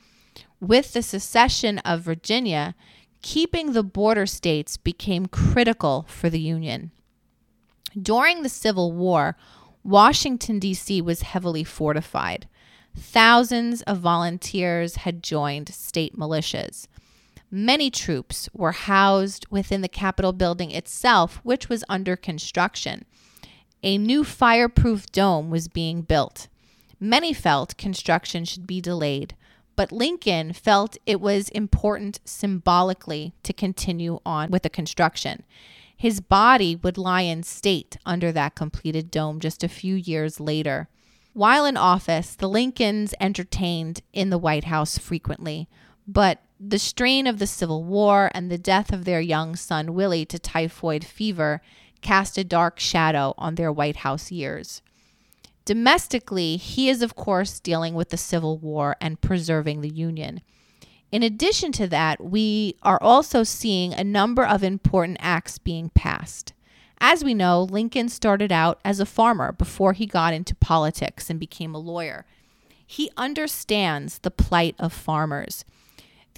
With 0.60 0.92
the 0.92 1.02
secession 1.02 1.78
of 1.80 2.02
Virginia, 2.02 2.74
keeping 3.22 3.72
the 3.72 3.84
border 3.84 4.26
states 4.26 4.76
became 4.76 5.26
critical 5.26 6.06
for 6.08 6.28
the 6.28 6.40
Union. 6.40 6.90
During 8.00 8.42
the 8.42 8.48
Civil 8.48 8.92
War, 8.92 9.36
Washington, 9.84 10.58
D.C. 10.58 11.00
was 11.00 11.22
heavily 11.22 11.64
fortified. 11.64 12.48
Thousands 12.96 13.82
of 13.82 13.98
volunteers 13.98 14.96
had 14.96 15.22
joined 15.22 15.68
state 15.68 16.18
militias. 16.18 16.88
Many 17.50 17.90
troops 17.90 18.48
were 18.52 18.72
housed 18.72 19.46
within 19.50 19.80
the 19.80 19.88
Capitol 19.88 20.32
building 20.32 20.70
itself, 20.70 21.40
which 21.42 21.68
was 21.68 21.84
under 21.88 22.14
construction. 22.14 23.04
A 23.82 23.96
new 23.96 24.22
fireproof 24.22 25.10
dome 25.12 25.48
was 25.50 25.68
being 25.68 26.02
built. 26.02 26.48
Many 27.00 27.32
felt 27.32 27.76
construction 27.76 28.44
should 28.44 28.66
be 28.66 28.80
delayed, 28.80 29.34
but 29.76 29.92
Lincoln 29.92 30.52
felt 30.52 30.98
it 31.06 31.20
was 31.20 31.48
important 31.50 32.20
symbolically 32.24 33.32
to 33.44 33.52
continue 33.52 34.18
on 34.26 34.50
with 34.50 34.64
the 34.64 34.70
construction. 34.70 35.44
His 35.96 36.20
body 36.20 36.76
would 36.76 36.98
lie 36.98 37.22
in 37.22 37.44
state 37.44 37.96
under 38.04 38.30
that 38.32 38.56
completed 38.56 39.10
dome 39.10 39.40
just 39.40 39.64
a 39.64 39.68
few 39.68 39.94
years 39.94 40.38
later. 40.38 40.88
While 41.32 41.64
in 41.64 41.76
office, 41.76 42.34
the 42.34 42.48
Lincolns 42.48 43.14
entertained 43.20 44.02
in 44.12 44.30
the 44.30 44.38
White 44.38 44.64
House 44.64 44.98
frequently, 44.98 45.68
but 46.06 46.42
the 46.60 46.78
strain 46.78 47.26
of 47.26 47.38
the 47.38 47.46
Civil 47.46 47.84
War 47.84 48.30
and 48.34 48.50
the 48.50 48.58
death 48.58 48.92
of 48.92 49.04
their 49.04 49.20
young 49.20 49.54
son 49.54 49.94
Willie 49.94 50.24
to 50.26 50.38
typhoid 50.38 51.04
fever 51.04 51.60
cast 52.00 52.38
a 52.38 52.44
dark 52.44 52.80
shadow 52.80 53.34
on 53.38 53.54
their 53.54 53.72
White 53.72 53.96
House 53.96 54.30
years. 54.30 54.82
Domestically, 55.64 56.56
he 56.56 56.88
is, 56.88 57.02
of 57.02 57.14
course, 57.14 57.60
dealing 57.60 57.94
with 57.94 58.08
the 58.08 58.16
Civil 58.16 58.58
War 58.58 58.96
and 59.00 59.20
preserving 59.20 59.80
the 59.80 59.88
Union. 59.88 60.40
In 61.12 61.22
addition 61.22 61.72
to 61.72 61.86
that, 61.88 62.22
we 62.22 62.74
are 62.82 63.02
also 63.02 63.42
seeing 63.42 63.92
a 63.92 64.04
number 64.04 64.44
of 64.44 64.62
important 64.62 65.18
acts 65.20 65.58
being 65.58 65.90
passed. 65.90 66.52
As 67.00 67.22
we 67.22 67.34
know, 67.34 67.62
Lincoln 67.62 68.08
started 68.08 68.50
out 68.50 68.80
as 68.84 68.98
a 68.98 69.06
farmer 69.06 69.52
before 69.52 69.92
he 69.92 70.06
got 70.06 70.34
into 70.34 70.54
politics 70.54 71.30
and 71.30 71.38
became 71.38 71.74
a 71.74 71.78
lawyer. 71.78 72.26
He 72.84 73.10
understands 73.16 74.18
the 74.18 74.30
plight 74.30 74.74
of 74.78 74.92
farmers. 74.92 75.64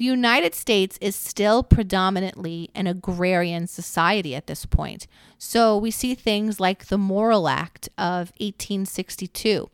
The 0.00 0.06
United 0.06 0.54
States 0.54 0.96
is 1.02 1.14
still 1.14 1.62
predominantly 1.62 2.70
an 2.74 2.86
agrarian 2.86 3.66
society 3.66 4.34
at 4.34 4.46
this 4.46 4.64
point. 4.64 5.06
So 5.36 5.76
we 5.76 5.90
see 5.90 6.14
things 6.14 6.58
like 6.58 6.86
the 6.86 6.96
Morrill 6.96 7.48
Act 7.48 7.90
of 7.98 8.32
1862, 8.38 9.68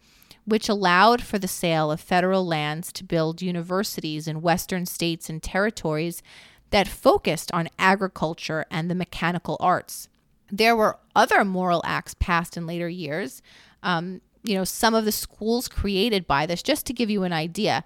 which 0.44 0.68
allowed 0.68 1.22
for 1.22 1.38
the 1.38 1.46
sale 1.46 1.92
of 1.92 2.00
federal 2.00 2.44
lands 2.44 2.90
to 2.94 3.04
build 3.04 3.40
universities 3.40 4.26
in 4.26 4.42
western 4.42 4.84
states 4.84 5.30
and 5.30 5.40
territories 5.40 6.24
that 6.70 6.88
focused 6.88 7.52
on 7.52 7.68
agriculture 7.78 8.64
and 8.68 8.90
the 8.90 8.96
mechanical 8.96 9.56
arts. 9.60 10.08
There 10.50 10.74
were 10.74 10.98
other 11.14 11.44
Morrill 11.44 11.82
acts 11.84 12.14
passed 12.14 12.56
in 12.56 12.66
later 12.66 12.88
years. 12.88 13.42
Um, 13.84 14.22
you 14.42 14.56
know, 14.56 14.64
some 14.64 14.92
of 14.92 15.04
the 15.04 15.12
schools 15.12 15.68
created 15.68 16.26
by 16.26 16.46
this, 16.46 16.64
just 16.64 16.84
to 16.86 16.92
give 16.92 17.10
you 17.10 17.22
an 17.22 17.32
idea, 17.32 17.84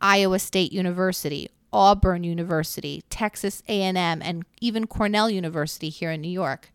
Iowa 0.00 0.40
State 0.40 0.72
University, 0.72 1.48
Auburn 1.72 2.24
University, 2.24 3.02
Texas 3.10 3.62
A&M, 3.68 3.96
and 3.96 4.44
even 4.60 4.86
Cornell 4.86 5.30
University 5.30 5.88
here 5.88 6.10
in 6.10 6.20
New 6.20 6.30
York. 6.30 6.70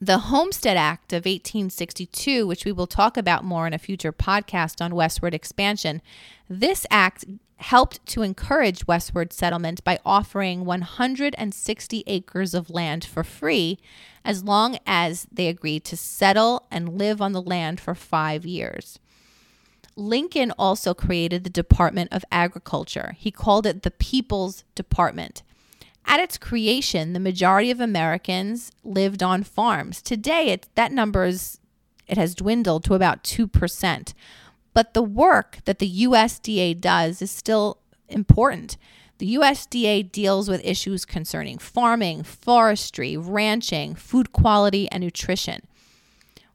The 0.00 0.18
Homestead 0.18 0.76
Act 0.76 1.12
of 1.12 1.24
1862, 1.24 2.46
which 2.46 2.64
we 2.64 2.72
will 2.72 2.86
talk 2.86 3.16
about 3.16 3.44
more 3.44 3.66
in 3.66 3.72
a 3.72 3.78
future 3.78 4.12
podcast 4.12 4.84
on 4.84 4.94
westward 4.94 5.34
expansion, 5.34 6.02
this 6.48 6.84
act 6.90 7.24
helped 7.56 8.04
to 8.06 8.22
encourage 8.22 8.86
westward 8.86 9.32
settlement 9.32 9.82
by 9.84 9.98
offering 10.04 10.64
160 10.64 12.04
acres 12.06 12.52
of 12.54 12.68
land 12.68 13.04
for 13.04 13.24
free 13.24 13.78
as 14.24 14.44
long 14.44 14.78
as 14.86 15.26
they 15.30 15.48
agreed 15.48 15.84
to 15.84 15.96
settle 15.96 16.66
and 16.70 16.98
live 16.98 17.22
on 17.22 17.32
the 17.32 17.42
land 17.42 17.80
for 17.80 17.94
five 17.94 18.44
years. 18.44 18.98
Lincoln 19.96 20.52
also 20.58 20.94
created 20.94 21.44
the 21.44 21.50
Department 21.50 22.12
of 22.12 22.24
Agriculture. 22.32 23.16
He 23.18 23.30
called 23.30 23.66
it 23.66 23.82
the 23.82 23.90
People's 23.90 24.64
Department. 24.74 25.42
At 26.06 26.20
its 26.20 26.36
creation, 26.36 27.12
the 27.12 27.20
majority 27.20 27.70
of 27.70 27.80
Americans 27.80 28.72
lived 28.82 29.22
on 29.22 29.42
farms. 29.42 30.02
Today, 30.02 30.48
it, 30.48 30.68
that 30.74 30.92
number 30.92 31.24
is, 31.24 31.58
it 32.06 32.18
has 32.18 32.34
dwindled 32.34 32.84
to 32.84 32.94
about 32.94 33.24
2%. 33.24 34.14
But 34.74 34.92
the 34.92 35.02
work 35.02 35.58
that 35.64 35.78
the 35.78 36.04
USDA 36.04 36.80
does 36.80 37.22
is 37.22 37.30
still 37.30 37.78
important. 38.08 38.76
The 39.18 39.36
USDA 39.36 40.10
deals 40.10 40.48
with 40.48 40.64
issues 40.64 41.04
concerning 41.04 41.58
farming, 41.58 42.24
forestry, 42.24 43.16
ranching, 43.16 43.94
food 43.94 44.32
quality, 44.32 44.90
and 44.90 45.02
nutrition. 45.02 45.62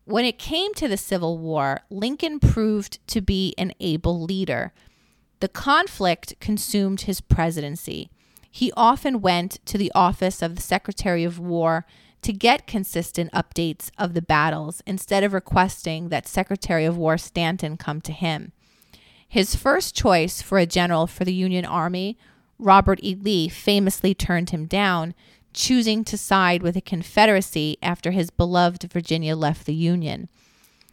When 0.09 0.25
it 0.25 0.39
came 0.39 0.73
to 0.73 0.87
the 0.87 0.97
Civil 0.97 1.37
War, 1.37 1.81
Lincoln 1.91 2.39
proved 2.39 2.97
to 3.09 3.21
be 3.21 3.53
an 3.59 3.73
able 3.79 4.19
leader. 4.19 4.73
The 5.39 5.47
conflict 5.47 6.33
consumed 6.39 7.01
his 7.01 7.21
presidency. 7.21 8.09
He 8.49 8.73
often 8.75 9.21
went 9.21 9.63
to 9.67 9.77
the 9.77 9.91
office 9.93 10.41
of 10.41 10.55
the 10.55 10.63
Secretary 10.63 11.23
of 11.23 11.37
War 11.37 11.85
to 12.23 12.33
get 12.33 12.65
consistent 12.65 13.31
updates 13.33 13.91
of 13.99 14.15
the 14.15 14.23
battles 14.23 14.81
instead 14.87 15.23
of 15.23 15.31
requesting 15.31 16.09
that 16.09 16.27
Secretary 16.27 16.85
of 16.85 16.97
War 16.97 17.19
Stanton 17.19 17.77
come 17.77 18.01
to 18.01 18.11
him. 18.11 18.51
His 19.27 19.55
first 19.55 19.95
choice 19.95 20.41
for 20.41 20.57
a 20.57 20.65
general 20.65 21.05
for 21.05 21.23
the 21.23 21.35
Union 21.35 21.65
Army, 21.65 22.17
Robert 22.57 22.99
E. 23.03 23.13
Lee, 23.13 23.47
famously 23.47 24.15
turned 24.15 24.49
him 24.49 24.65
down 24.65 25.13
choosing 25.53 26.03
to 26.05 26.17
side 26.17 26.63
with 26.63 26.75
the 26.75 26.81
Confederacy 26.81 27.77
after 27.81 28.11
his 28.11 28.29
beloved 28.29 28.91
Virginia 28.91 29.35
left 29.35 29.65
the 29.65 29.73
Union. 29.73 30.29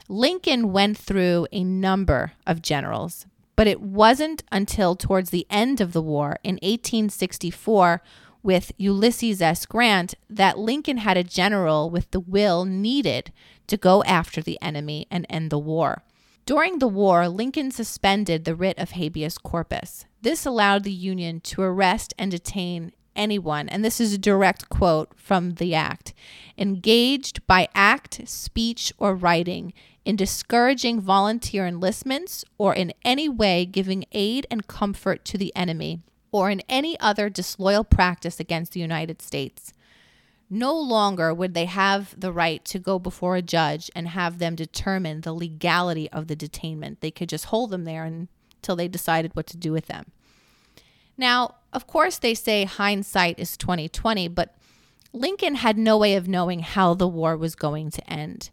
Lincoln 0.09 0.73
went 0.73 0.97
through 0.97 1.47
a 1.53 1.65
number 1.65 2.33
of 2.47 2.63
generals, 2.63 3.27
but 3.57 3.67
it 3.67 3.81
wasn't 3.81 4.45
until 4.53 4.95
towards 4.95 5.31
the 5.31 5.47
end 5.51 5.81
of 5.81 5.93
the 5.93 6.03
war 6.03 6.39
in 6.45 6.55
1864 6.57 8.03
with 8.43 8.71
Ulysses 8.77 9.43
S. 9.43 9.67
Grant 9.67 10.15
that 10.31 10.59
Lincoln 10.59 10.99
had 10.99 11.17
a 11.17 11.25
general 11.25 11.91
with 11.91 12.11
the 12.13 12.21
will 12.21 12.65
needed 12.65 13.33
to 13.67 13.77
go 13.77 14.05
after 14.05 14.41
the 14.41 14.59
enemy 14.63 15.07
and 15.11 15.27
end 15.29 15.51
the 15.51 15.59
war. 15.59 16.05
During 16.45 16.79
the 16.79 16.87
war, 16.87 17.29
Lincoln 17.29 17.73
suspended 17.73 18.45
the 18.45 18.55
writ 18.55 18.79
of 18.79 18.93
habeas 18.93 19.37
corpus. 19.37 20.05
This 20.23 20.47
allowed 20.47 20.85
the 20.85 20.93
Union 20.93 21.41
to 21.41 21.63
arrest 21.63 22.15
and 22.17 22.31
detain 22.31 22.93
anyone, 23.17 23.69
and 23.69 23.85
this 23.85 24.01
is 24.01 24.13
a 24.13 24.19
direct 24.19 24.69
quote 24.69 25.11
from 25.17 25.55
the 25.55 25.75
act, 25.75 26.15
engaged 26.57 27.47
by 27.47 27.69
act, 27.75 28.29
speech, 28.29 28.93
or 28.99 29.15
writing 29.15 29.73
in 30.05 30.15
discouraging 30.15 31.01
volunteer 31.01 31.67
enlistments 31.67 32.45
or 32.59 32.75
in 32.75 32.93
any 33.05 33.29
way 33.29 33.67
giving 33.67 34.05
aid 34.13 34.47
and 34.51 34.69
comfort 34.69 35.25
to 35.25 35.37
the 35.37 35.55
enemy 35.57 36.01
or 36.31 36.49
in 36.49 36.63
any 36.69 36.99
other 37.01 37.29
disloyal 37.29 37.83
practice 37.83 38.39
against 38.39 38.73
the 38.73 38.81
United 38.81 39.21
States. 39.21 39.73
No 40.49 40.79
longer 40.79 41.35
would 41.35 41.55
they 41.55 41.65
have 41.65 42.15
the 42.19 42.33
right 42.33 42.65
to 42.67 42.79
go 42.79 43.01
before 43.01 43.35
a 43.35 43.43
judge 43.43 43.91
and 43.97 44.09
have 44.09 44.39
them 44.39 44.55
determine 44.55 45.23
the 45.23 45.33
legality 45.33 46.09
of 46.13 46.29
the 46.29 46.37
detainment. 46.37 47.01
They 47.01 47.11
could 47.11 47.29
just 47.29 47.47
hold 47.47 47.71
them 47.71 47.85
there 47.85 48.05
until 48.05 48.77
they 48.77 48.87
decided 48.87 49.35
what 49.35 49.47
to 49.49 49.57
do 49.57 49.73
with 49.73 49.87
them. 49.87 50.13
Now, 51.17 51.57
of 51.73 51.87
course, 51.87 52.19
they 52.19 52.35
say 52.35 52.65
hindsight 52.65 53.39
is 53.39 53.57
2020, 53.57 54.29
but 54.29 54.55
Lincoln 55.13 55.57
had 55.57 55.79
no 55.79 55.97
way 55.97 56.15
of 56.15 56.29
knowing 56.29 56.61
how 56.61 56.95
the 56.95 57.09
war 57.09 57.37
was 57.37 57.55
going 57.55 57.91
to 57.91 58.11
end. 58.11 58.51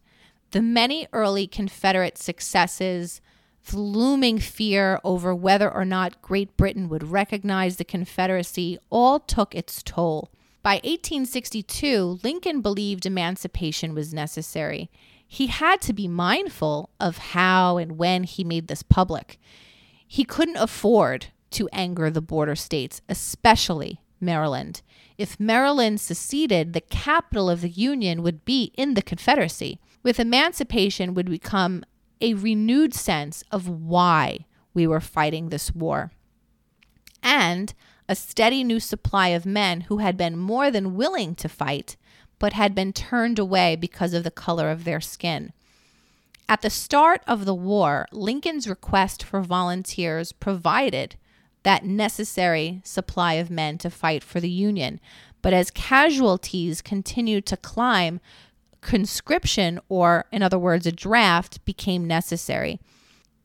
The 0.51 0.61
many 0.61 1.07
early 1.11 1.47
Confederate 1.47 2.17
successes, 2.17 3.21
the 3.65 3.79
looming 3.79 4.39
fear 4.39 4.99
over 5.03 5.33
whether 5.33 5.69
or 5.69 5.83
not 5.83 6.21
Great 6.21 6.55
Britain 6.55 6.89
would 6.89 7.03
recognize 7.03 7.77
the 7.77 7.83
Confederacy, 7.83 8.77
all 8.89 9.19
took 9.19 9.55
its 9.55 9.81
toll. 9.83 10.29
By 10.61 10.75
1862, 10.75 12.19
Lincoln 12.23 12.61
believed 12.61 13.05
emancipation 13.05 13.93
was 13.93 14.13
necessary. 14.13 14.89
He 15.27 15.47
had 15.47 15.81
to 15.81 15.91
be 15.93 16.07
mindful 16.07 16.91
of 16.99 17.17
how 17.17 17.77
and 17.77 17.97
when 17.97 18.23
he 18.23 18.43
made 18.43 18.67
this 18.67 18.83
public. 18.83 19.39
He 20.07 20.23
couldn't 20.23 20.57
afford 20.57 21.27
to 21.53 21.69
anger 21.71 22.09
the 22.09 22.21
border 22.21 22.55
states, 22.55 23.01
especially 23.09 24.01
Maryland. 24.19 24.81
If 25.17 25.39
Maryland 25.39 26.01
seceded, 26.01 26.73
the 26.73 26.81
capital 26.81 27.49
of 27.49 27.61
the 27.61 27.69
Union 27.69 28.23
would 28.23 28.45
be 28.45 28.71
in 28.75 28.93
the 28.93 29.01
Confederacy. 29.01 29.79
With 30.01 30.19
emancipation 30.19 31.13
would 31.13 31.29
become 31.29 31.83
a 32.19 32.33
renewed 32.33 32.93
sense 32.93 33.43
of 33.51 33.67
why 33.67 34.45
we 34.73 34.87
were 34.87 34.99
fighting 34.99 35.49
this 35.49 35.73
war. 35.75 36.11
And 37.21 37.73
a 38.09 38.15
steady 38.15 38.63
new 38.63 38.79
supply 38.79 39.29
of 39.29 39.45
men 39.45 39.81
who 39.81 39.99
had 39.99 40.17
been 40.17 40.37
more 40.37 40.71
than 40.71 40.95
willing 40.95 41.35
to 41.35 41.47
fight, 41.47 41.95
but 42.39 42.53
had 42.53 42.75
been 42.75 42.91
turned 42.91 43.39
away 43.39 43.75
because 43.75 44.13
of 44.13 44.23
the 44.23 44.31
color 44.31 44.69
of 44.69 44.83
their 44.83 44.99
skin. 44.99 45.53
At 46.49 46.61
the 46.61 46.69
start 46.69 47.21
of 47.25 47.45
the 47.45 47.55
war, 47.55 48.07
Lincoln's 48.11 48.67
request 48.67 49.23
for 49.23 49.41
volunteers 49.41 50.33
provided 50.33 51.15
that 51.63 51.85
necessary 51.85 52.81
supply 52.83 53.33
of 53.33 53.49
men 53.49 53.77
to 53.79 53.89
fight 53.89 54.23
for 54.23 54.39
the 54.39 54.49
Union. 54.49 54.99
But 55.41 55.53
as 55.53 55.71
casualties 55.71 56.81
continued 56.81 57.45
to 57.47 57.57
climb, 57.57 58.19
conscription, 58.81 59.79
or 59.89 60.25
in 60.31 60.43
other 60.43 60.59
words, 60.59 60.85
a 60.85 60.91
draft, 60.91 61.63
became 61.65 62.05
necessary. 62.05 62.79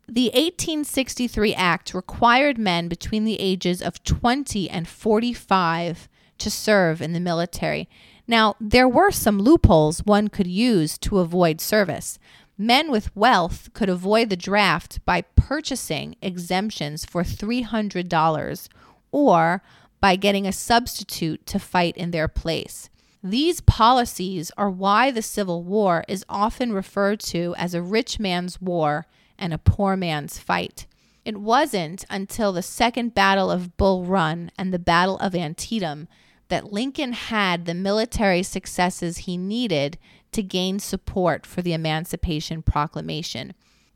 The 0.09 0.27
1863 0.27 1.55
Act 1.55 1.93
required 1.95 2.57
men 2.57 2.89
between 2.89 3.25
the 3.25 3.39
ages 3.41 3.83
of 3.83 4.03
20 4.05 4.71
and 4.71 4.89
45 4.89 6.09
to 6.39 6.51
serve 6.51 7.03
in 7.03 7.13
the 7.13 7.21
military. 7.21 7.89
Now, 8.27 8.57
there 8.61 8.89
were 8.89 9.11
some 9.11 9.39
loopholes 9.39 10.05
one 10.05 10.29
could 10.29 10.47
use 10.47 10.99
to 10.99 11.19
avoid 11.19 11.61
service. 11.61 12.19
Men 12.61 12.91
with 12.91 13.15
wealth 13.15 13.73
could 13.73 13.89
avoid 13.89 14.31
the 14.31 14.37
draft 14.37 15.05
by 15.05 15.23
purchasing 15.23 16.17
exemptions 16.21 17.05
for 17.05 17.23
$300 17.23 18.69
or 19.13 19.63
by 20.01 20.17
getting 20.17 20.47
a 20.47 20.53
substitute 20.53 21.47
to 21.47 21.61
fight 21.61 21.97
in 21.97 22.11
their 22.11 22.27
place. 22.27 22.91
These 23.23 23.61
policies 23.61 24.51
are 24.57 24.71
why 24.71 25.13
the 25.13 25.23
Civil 25.23 25.63
War 25.63 26.05
is 26.09 26.25
often 26.29 26.73
referred 26.73 27.21
to 27.21 27.55
as 27.57 27.75
a 27.75 27.83
rich 27.83 28.19
man's 28.19 28.61
war 28.61 29.07
and 29.39 29.53
a 29.53 29.59
poor 29.59 29.97
man's 29.97 30.39
fight. 30.39 30.87
It 31.25 31.37
wasn't 31.39 32.05
until 32.11 32.53
the 32.53 32.63
Second 32.63 33.15
Battle 33.15 33.51
of 33.51 33.77
Bull 33.77 34.05
Run 34.05 34.51
and 34.59 34.73
the 34.73 34.79
Battle 34.79 35.19
of 35.19 35.35
Antietam 35.35 36.09
that 36.49 36.73
Lincoln 36.73 37.13
had 37.13 37.67
the 37.67 37.75
military 37.75 38.43
successes 38.43 39.19
he 39.19 39.37
needed 39.37 39.99
to 40.33 40.43
gain 40.43 40.79
support 40.79 41.47
for 41.47 41.63
the 41.63 41.73
Emancipation 41.73 42.63
Proclamation. 42.63 43.55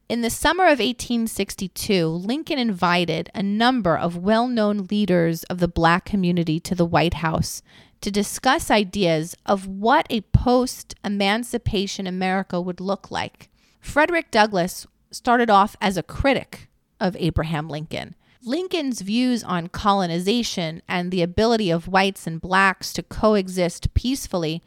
In 0.08 0.20
the 0.20 0.30
summer 0.30 0.64
of 0.64 0.78
1862, 0.78 2.06
Lincoln 2.06 2.58
invited 2.58 3.30
a 3.34 3.42
number 3.42 3.96
of 3.96 4.16
well 4.16 4.46
known 4.46 4.86
leaders 4.90 5.42
of 5.44 5.58
the 5.58 5.68
black 5.68 6.04
community 6.04 6.60
to 6.60 6.74
the 6.74 6.84
White 6.84 7.14
House 7.14 7.62
to 8.02 8.10
discuss 8.10 8.70
ideas 8.70 9.34
of 9.46 9.66
what 9.66 10.06
a 10.10 10.20
post 10.20 10.94
emancipation 11.04 12.06
America 12.06 12.60
would 12.60 12.80
look 12.80 13.10
like. 13.10 13.48
Frederick 13.80 14.30
Douglass 14.30 14.86
started 15.10 15.48
off 15.48 15.76
as 15.80 15.96
a 15.96 16.02
critic 16.02 16.68
of 17.00 17.16
Abraham 17.18 17.68
Lincoln. 17.68 18.14
Lincoln's 18.44 19.02
views 19.02 19.44
on 19.44 19.68
colonization 19.68 20.82
and 20.88 21.10
the 21.10 21.22
ability 21.22 21.70
of 21.70 21.86
whites 21.86 22.26
and 22.26 22.40
blacks 22.40 22.92
to 22.92 23.02
coexist 23.02 23.94
peacefully 23.94 24.62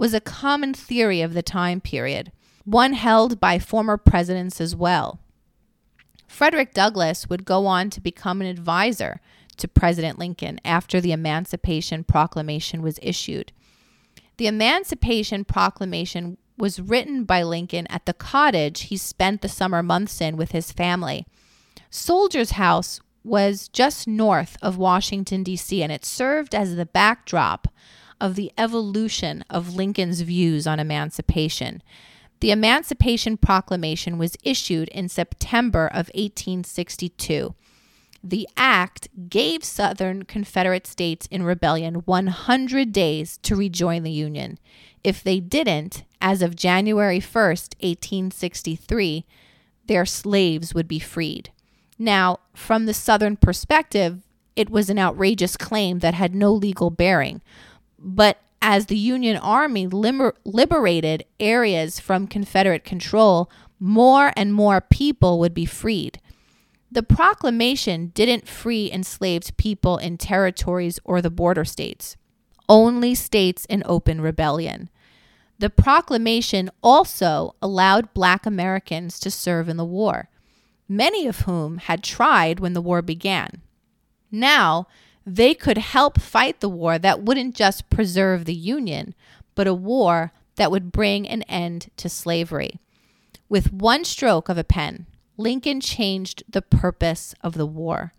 was 0.00 0.14
a 0.14 0.20
common 0.20 0.72
theory 0.72 1.20
of 1.20 1.34
the 1.34 1.42
time 1.42 1.78
period, 1.78 2.32
one 2.64 2.94
held 2.94 3.38
by 3.38 3.58
former 3.58 3.98
presidents 3.98 4.58
as 4.58 4.74
well. 4.74 5.20
Frederick 6.26 6.72
Douglass 6.72 7.28
would 7.28 7.44
go 7.44 7.66
on 7.66 7.90
to 7.90 8.00
become 8.00 8.40
an 8.40 8.46
advisor 8.46 9.20
to 9.58 9.68
President 9.68 10.18
Lincoln 10.18 10.58
after 10.64 11.02
the 11.02 11.12
Emancipation 11.12 12.02
Proclamation 12.02 12.80
was 12.80 12.98
issued. 13.02 13.52
The 14.38 14.46
Emancipation 14.46 15.44
Proclamation 15.44 16.38
was 16.56 16.80
written 16.80 17.24
by 17.24 17.42
Lincoln 17.42 17.86
at 17.90 18.06
the 18.06 18.14
cottage 18.14 18.84
he 18.84 18.96
spent 18.96 19.42
the 19.42 19.50
summer 19.50 19.82
months 19.82 20.18
in 20.22 20.38
with 20.38 20.52
his 20.52 20.72
family. 20.72 21.26
Soldiers 21.90 22.52
House 22.52 23.02
was 23.22 23.68
just 23.68 24.08
north 24.08 24.56
of 24.62 24.78
Washington, 24.78 25.42
D.C., 25.42 25.82
and 25.82 25.92
it 25.92 26.06
served 26.06 26.54
as 26.54 26.76
the 26.76 26.86
backdrop 26.86 27.68
of 28.20 28.34
the 28.34 28.52
evolution 28.58 29.44
of 29.48 29.74
Lincoln's 29.74 30.20
views 30.20 30.66
on 30.66 30.78
emancipation. 30.78 31.82
The 32.40 32.50
Emancipation 32.50 33.36
Proclamation 33.36 34.16
was 34.16 34.36
issued 34.42 34.88
in 34.88 35.08
September 35.08 35.86
of 35.86 36.10
1862. 36.14 37.54
The 38.22 38.48
act 38.56 39.08
gave 39.28 39.64
Southern 39.64 40.24
Confederate 40.24 40.86
states 40.86 41.26
in 41.30 41.42
rebellion 41.42 41.96
100 41.96 42.92
days 42.92 43.38
to 43.38 43.56
rejoin 43.56 44.02
the 44.02 44.10
Union. 44.10 44.58
If 45.02 45.22
they 45.22 45.40
didn't, 45.40 46.04
as 46.20 46.42
of 46.42 46.56
January 46.56 47.20
1st, 47.20 47.74
1863, 47.80 49.24
their 49.86 50.04
slaves 50.04 50.74
would 50.74 50.86
be 50.86 50.98
freed. 50.98 51.50
Now, 51.98 52.40
from 52.54 52.86
the 52.86 52.94
Southern 52.94 53.36
perspective, 53.36 54.20
it 54.56 54.70
was 54.70 54.90
an 54.90 54.98
outrageous 54.98 55.56
claim 55.56 56.00
that 56.00 56.14
had 56.14 56.34
no 56.34 56.52
legal 56.52 56.90
bearing. 56.90 57.40
But 58.00 58.38
as 58.62 58.86
the 58.86 58.96
Union 58.96 59.36
Army 59.36 59.86
liber- 59.86 60.34
liberated 60.44 61.24
areas 61.38 62.00
from 62.00 62.26
Confederate 62.26 62.84
control, 62.84 63.50
more 63.78 64.32
and 64.36 64.52
more 64.52 64.80
people 64.80 65.38
would 65.38 65.54
be 65.54 65.64
freed. 65.66 66.20
The 66.90 67.02
proclamation 67.02 68.08
didn't 68.08 68.48
free 68.48 68.90
enslaved 68.90 69.56
people 69.56 69.96
in 69.98 70.18
territories 70.18 70.98
or 71.04 71.22
the 71.22 71.30
border 71.30 71.64
states, 71.64 72.16
only 72.68 73.14
states 73.14 73.64
in 73.66 73.82
open 73.86 74.20
rebellion. 74.20 74.90
The 75.58 75.70
proclamation 75.70 76.70
also 76.82 77.54
allowed 77.62 78.14
black 78.14 78.44
Americans 78.46 79.20
to 79.20 79.30
serve 79.30 79.68
in 79.68 79.76
the 79.76 79.84
war 79.84 80.30
many 80.90 81.28
of 81.28 81.42
whom 81.42 81.78
had 81.78 82.02
tried 82.02 82.58
when 82.58 82.72
the 82.72 82.82
war 82.82 83.00
began. 83.00 83.62
Now, 84.30 84.88
they 85.36 85.54
could 85.54 85.78
help 85.78 86.20
fight 86.20 86.58
the 86.58 86.68
war 86.68 86.98
that 86.98 87.22
wouldn't 87.22 87.54
just 87.54 87.88
preserve 87.88 88.44
the 88.44 88.54
Union, 88.54 89.14
but 89.54 89.68
a 89.68 89.74
war 89.74 90.32
that 90.56 90.72
would 90.72 90.90
bring 90.90 91.28
an 91.28 91.42
end 91.42 91.88
to 91.96 92.08
slavery. 92.08 92.80
With 93.48 93.72
one 93.72 94.04
stroke 94.04 94.48
of 94.48 94.58
a 94.58 94.64
pen, 94.64 95.06
Lincoln 95.36 95.80
changed 95.80 96.42
the 96.48 96.62
purpose 96.62 97.34
of 97.42 97.54
the 97.54 97.66
war. 97.66 98.12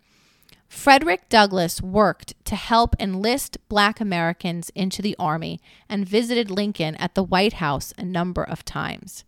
Frederick 0.68 1.28
Douglass 1.28 1.82
worked 1.82 2.32
to 2.46 2.56
help 2.56 2.96
enlist 2.98 3.58
black 3.68 4.00
Americans 4.00 4.70
into 4.74 5.02
the 5.02 5.14
Army 5.18 5.60
and 5.90 6.08
visited 6.08 6.50
Lincoln 6.50 6.94
at 6.96 7.14
the 7.14 7.22
White 7.22 7.54
House 7.54 7.92
a 7.98 8.04
number 8.04 8.42
of 8.42 8.64
times. 8.64 9.24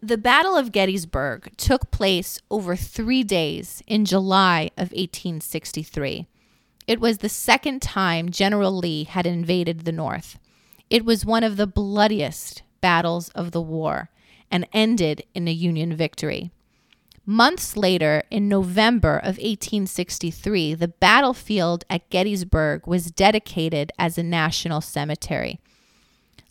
The 0.00 0.16
Battle 0.16 0.56
of 0.56 0.72
Gettysburg 0.72 1.54
took 1.58 1.90
place 1.90 2.40
over 2.50 2.76
three 2.76 3.22
days 3.22 3.82
in 3.86 4.06
July 4.06 4.70
of 4.78 4.90
1863. 4.92 6.28
It 6.86 7.00
was 7.00 7.18
the 7.18 7.28
second 7.28 7.80
time 7.80 8.30
General 8.30 8.72
Lee 8.76 9.04
had 9.04 9.26
invaded 9.26 9.80
the 9.80 9.92
North. 9.92 10.38
It 10.90 11.04
was 11.04 11.24
one 11.24 11.42
of 11.42 11.56
the 11.56 11.66
bloodiest 11.66 12.62
battles 12.80 13.30
of 13.30 13.52
the 13.52 13.62
war 13.62 14.10
and 14.50 14.68
ended 14.72 15.24
in 15.34 15.48
a 15.48 15.52
Union 15.52 15.94
victory. 15.96 16.50
Months 17.26 17.74
later, 17.74 18.22
in 18.30 18.50
November 18.50 19.16
of 19.16 19.38
1863, 19.38 20.74
the 20.74 20.88
battlefield 20.88 21.84
at 21.88 22.10
Gettysburg 22.10 22.86
was 22.86 23.10
dedicated 23.10 23.90
as 23.98 24.18
a 24.18 24.22
national 24.22 24.82
cemetery. 24.82 25.58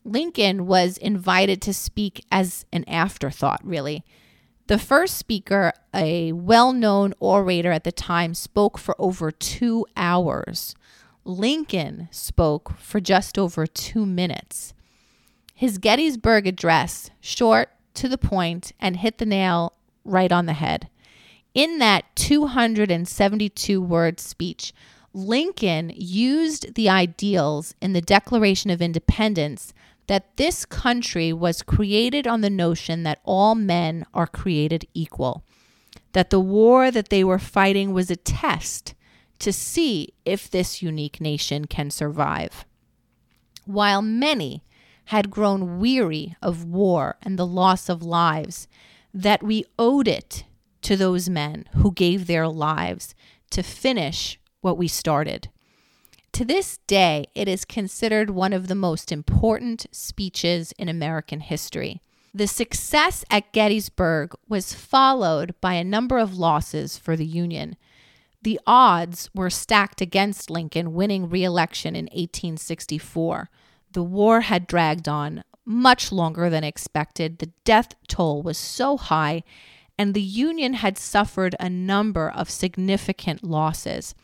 Lincoln 0.04 0.66
was 0.66 0.98
invited 0.98 1.62
to 1.62 1.74
speak 1.74 2.26
as 2.32 2.66
an 2.74 2.84
afterthought, 2.86 3.62
really. 3.64 4.04
The 4.68 4.80
first 4.80 5.18
speaker, 5.18 5.74
a 5.94 6.32
well 6.32 6.72
known 6.72 7.14
orator 7.20 7.72
at 7.72 7.84
the 7.84 7.92
time, 7.92 8.34
spoke 8.34 8.78
for 8.78 8.96
over 8.98 9.30
two 9.30 9.86
hours. 9.98 10.74
Lincoln 11.26 12.08
spoke 12.12 12.78
for 12.78 13.02
just 13.02 13.38
over 13.38 13.68
two 13.68 14.06
minutes. 14.06 14.74
His 15.54 15.78
Gettysburg 15.78 16.48
address, 16.48 17.10
short, 17.20 17.70
to 17.96 18.08
the 18.08 18.18
point, 18.18 18.72
and 18.80 18.98
hit 18.98 19.18
the 19.18 19.26
nail 19.26 19.74
right 20.06 20.32
on 20.32 20.46
the 20.46 20.54
head. 20.54 20.90
In 21.54 21.80
that 21.80 22.06
272 22.16 23.82
word 23.82 24.20
speech, 24.20 24.74
Lincoln 25.14 25.92
used 25.96 26.74
the 26.74 26.90
ideals 26.90 27.76
in 27.82 27.94
the 27.94 28.02
Declaration 28.02 28.72
of 28.72 28.82
Independence 28.82 29.74
that 30.08 30.38
this 30.38 30.66
country 30.66 31.32
was 31.32 31.62
created 31.62 32.28
on 32.28 32.42
the 32.42 32.50
notion 32.50 33.04
that 33.04 33.22
all 33.24 33.56
men 33.56 34.06
are 34.14 34.28
created 34.28 34.86
equal, 34.94 35.44
that 36.12 36.30
the 36.30 36.40
war 36.40 36.92
that 36.92 37.10
they 37.10 37.24
were 37.24 37.40
fighting 37.40 37.94
was 37.94 38.12
a 38.12 38.16
test 38.16 38.94
to 39.40 39.52
see 39.54 40.14
if 40.26 40.50
this 40.50 40.82
unique 40.82 41.20
nation 41.20 41.66
can 41.66 41.90
survive. 41.90 42.66
While 43.66 44.02
many 44.02 44.64
had 45.06 45.30
grown 45.30 45.80
weary 45.80 46.36
of 46.42 46.66
war 46.66 47.18
and 47.22 47.38
the 47.38 47.46
loss 47.46 47.90
of 47.90 48.04
lives, 48.04 48.68
that 49.14 49.44
we 49.44 49.66
owed 49.78 50.08
it 50.08 50.46
to 50.82 50.96
those 50.96 51.30
men 51.30 51.66
who 51.76 51.92
gave 51.92 52.28
their 52.28 52.48
lives 52.48 53.16
to 53.52 53.64
finish 53.64 54.40
what 54.62 54.78
we 54.78 54.88
started. 54.88 55.50
To 56.34 56.44
this 56.44 56.80
day, 56.88 57.28
it 57.36 57.48
is 57.48 57.64
considered 57.64 58.32
one 58.32 58.54
of 58.54 58.68
the 58.68 58.74
most 58.74 59.12
important 59.12 59.86
speeches 59.92 60.74
in 60.80 60.90
American 60.90 61.42
history. 61.42 62.02
The 62.34 62.48
success 62.48 63.24
at 63.30 63.52
Gettysburg 63.52 64.34
was 64.50 64.74
followed 64.74 65.54
by 65.62 65.76
a 65.76 65.84
number 65.84 66.18
of 66.18 66.36
losses 66.36 66.98
for 66.98 67.16
the 67.16 67.26
Union. 67.26 67.76
The 68.42 68.60
odds 68.66 69.30
were 69.36 69.52
stacked 69.52 70.02
against 70.02 70.50
Lincoln 70.50 70.96
winning 70.96 71.30
re 71.30 71.44
election 71.44 71.96
in 71.96 72.06
1864. 72.06 73.52
The 73.92 74.02
war 74.02 74.42
had 74.42 74.66
dragged 74.66 75.08
on 75.08 75.44
much 75.66 76.12
longer 76.12 76.50
than 76.50 76.64
expected. 76.64 77.38
The 77.38 77.52
death 77.64 77.94
toll 78.08 78.42
was 78.42 78.58
so 78.58 78.98
high, 78.98 79.44
and 80.00 80.16
the 80.16 80.22
Union 80.22 80.74
had 80.74 80.98
suffered 80.98 81.56
a 81.60 81.70
number 81.70 82.28
of 82.28 82.50
significant 82.50 83.44
losses. 83.44 84.16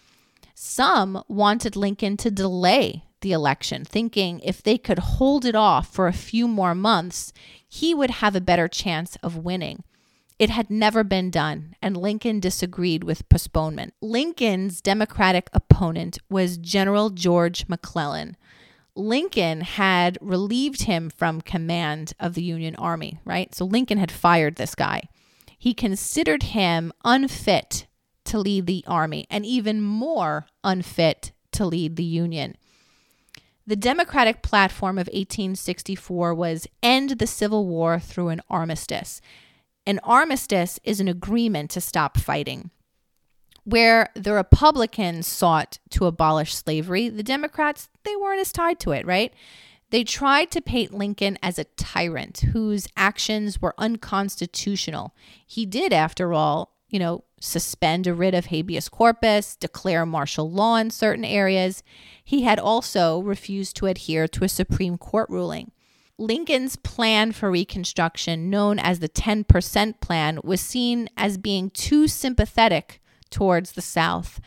Some 0.62 1.24
wanted 1.30 1.78
Lincoln 1.78 2.18
to 2.18 2.30
delay 2.30 3.06
the 3.22 3.32
election, 3.32 3.86
thinking 3.86 4.42
if 4.42 4.62
they 4.62 4.78
could 4.78 5.00
hold 5.00 5.46
it 5.46 5.56
off 5.56 5.88
for 5.88 6.06
a 6.06 6.14
few 6.14 6.50
more 6.50 6.76
months, 6.76 7.32
he 7.66 7.94
would 7.94 8.10
have 8.10 8.36
a 8.36 8.42
better 8.42 8.68
chance 8.68 9.16
of 9.24 9.38
winning. 9.38 9.86
It 10.38 10.50
had 10.50 10.70
never 10.70 11.06
been 11.06 11.32
done, 11.32 11.76
and 11.82 11.96
Lincoln 11.96 12.42
disagreed 12.42 13.06
with 13.06 13.30
postponement. 13.30 13.94
Lincoln's 14.02 14.82
Democratic 14.82 15.50
opponent 15.54 16.18
was 16.30 16.58
General 16.58 17.10
George 17.10 17.70
McClellan. 17.70 18.36
Lincoln 18.96 19.62
had 19.62 20.18
relieved 20.20 20.84
him 20.84 21.10
from 21.10 21.40
command 21.40 22.12
of 22.20 22.34
the 22.34 22.44
Union 22.44 22.76
Army, 22.76 23.22
right? 23.24 23.56
So 23.56 23.64
Lincoln 23.64 23.98
had 23.98 24.12
fired 24.12 24.58
this 24.58 24.76
guy. 24.76 25.04
He 25.58 25.74
considered 25.74 26.44
him 26.44 26.92
unfit 27.06 27.86
to 28.30 28.40
lead 28.40 28.66
the 28.66 28.84
army 28.88 29.26
and 29.30 29.46
even 29.46 29.82
more 29.82 30.48
unfit 30.64 31.32
to 31.52 31.66
lead 31.66 31.96
the 31.96 32.04
Union. 32.04 32.56
The 33.66 33.76
Democratic 33.76 34.42
platform 34.42 34.98
of 34.98 35.08
1864 35.08 36.34
was 36.34 36.68
end 36.82 37.12
the 37.12 37.28
Civil 37.28 37.68
War 37.68 38.00
through 38.00 38.30
an 38.30 38.42
armistice. 38.50 39.22
An 39.86 40.00
armistice 40.04 40.80
is 40.84 41.00
an 41.00 41.08
agreement 41.08 41.72
to 41.72 41.82
stop 41.82 42.18
fighting. 42.18 42.72
Where 43.64 44.10
the 44.16 44.34
Republicans 44.34 45.28
sought 45.28 45.80
to 45.92 46.06
abolish 46.06 46.56
slavery, 46.56 47.10
the 47.10 47.24
Democrats, 47.24 47.90
they 48.04 48.16
weren't 48.16 48.42
as 48.42 48.52
tied 48.52 48.80
to 48.80 48.92
it, 48.92 49.06
right? 49.06 49.34
They 49.92 50.04
tried 50.04 50.52
to 50.52 50.62
paint 50.62 50.94
Lincoln 50.94 51.38
as 51.42 51.58
a 51.58 51.64
tyrant 51.64 52.40
whose 52.54 52.88
actions 52.96 53.62
were 53.62 53.74
unconstitutional. 53.78 55.16
He 55.46 55.66
did, 55.66 55.94
after 55.94 56.34
all, 56.34 56.79
you 56.90 57.00
know, 57.00 57.24
suspend 57.40 58.08
a 58.08 58.14
writ 58.14 58.34
of 58.34 58.48
habeas 58.48 58.90
corpus, 58.90 59.56
declare 59.56 60.06
martial 60.06 60.50
law 60.50 60.76
in 60.76 60.90
certain 60.90 61.26
areas. 61.26 61.84
He 62.24 62.42
had 62.42 62.60
also 62.60 63.20
refused 63.20 63.76
to 63.78 63.86
adhere 63.86 64.28
to 64.28 64.44
a 64.44 64.50
Supreme 64.50 64.98
Court 64.98 65.30
ruling. 65.30 65.72
Lincoln's 66.18 66.76
plan 66.76 67.32
for 67.32 67.50
Reconstruction, 67.50 68.50
known 68.50 68.78
as 68.78 69.00
the 69.00 69.08
10% 69.08 70.02
plan, 70.02 70.40
was 70.44 70.60
seen 70.60 71.10
as 71.16 71.38
being 71.38 71.70
too 71.70 72.08
sympathetic 72.10 73.02
towards 73.30 73.72
the 73.72 73.82
South. 73.82 74.42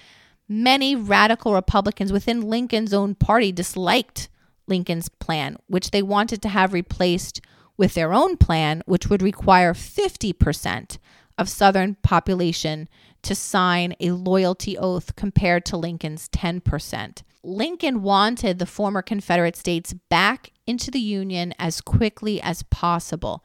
Many 0.47 0.95
radical 0.95 1.55
Republicans 1.55 2.13
within 2.13 2.43
Lincoln's 2.43 2.93
own 2.93 3.15
party 3.15 3.53
disliked 3.53 4.29
Lincoln's 4.67 5.09
plan, 5.09 5.57
which 5.67 5.93
they 5.93 6.03
wanted 6.03 6.43
to 6.43 6.51
have 6.51 6.75
replaced 6.75 7.41
with 7.79 7.95
their 7.95 8.13
own 8.13 8.37
plan, 8.37 8.83
which 8.85 9.09
would 9.09 9.23
require 9.23 9.73
50% 9.73 10.99
of 11.39 11.49
Southern 11.49 11.97
population 12.03 12.89
to 13.23 13.35
sign 13.35 13.95
a 14.01 14.11
loyalty 14.11 14.77
oath 14.77 15.15
compared 15.17 15.65
to 15.67 15.77
Lincoln's 15.77 16.29
10%. 16.29 17.23
Lincoln 17.45 18.03
wanted 18.03 18.59
the 18.59 18.67
former 18.67 19.03
Confederate 19.03 19.57
states 19.57 19.93
back 20.09 20.53
into 20.67 20.91
the 20.91 21.01
Union 21.01 21.55
as 21.59 21.81
quickly 21.81 22.41
as 22.41 22.63
possible. 22.65 23.45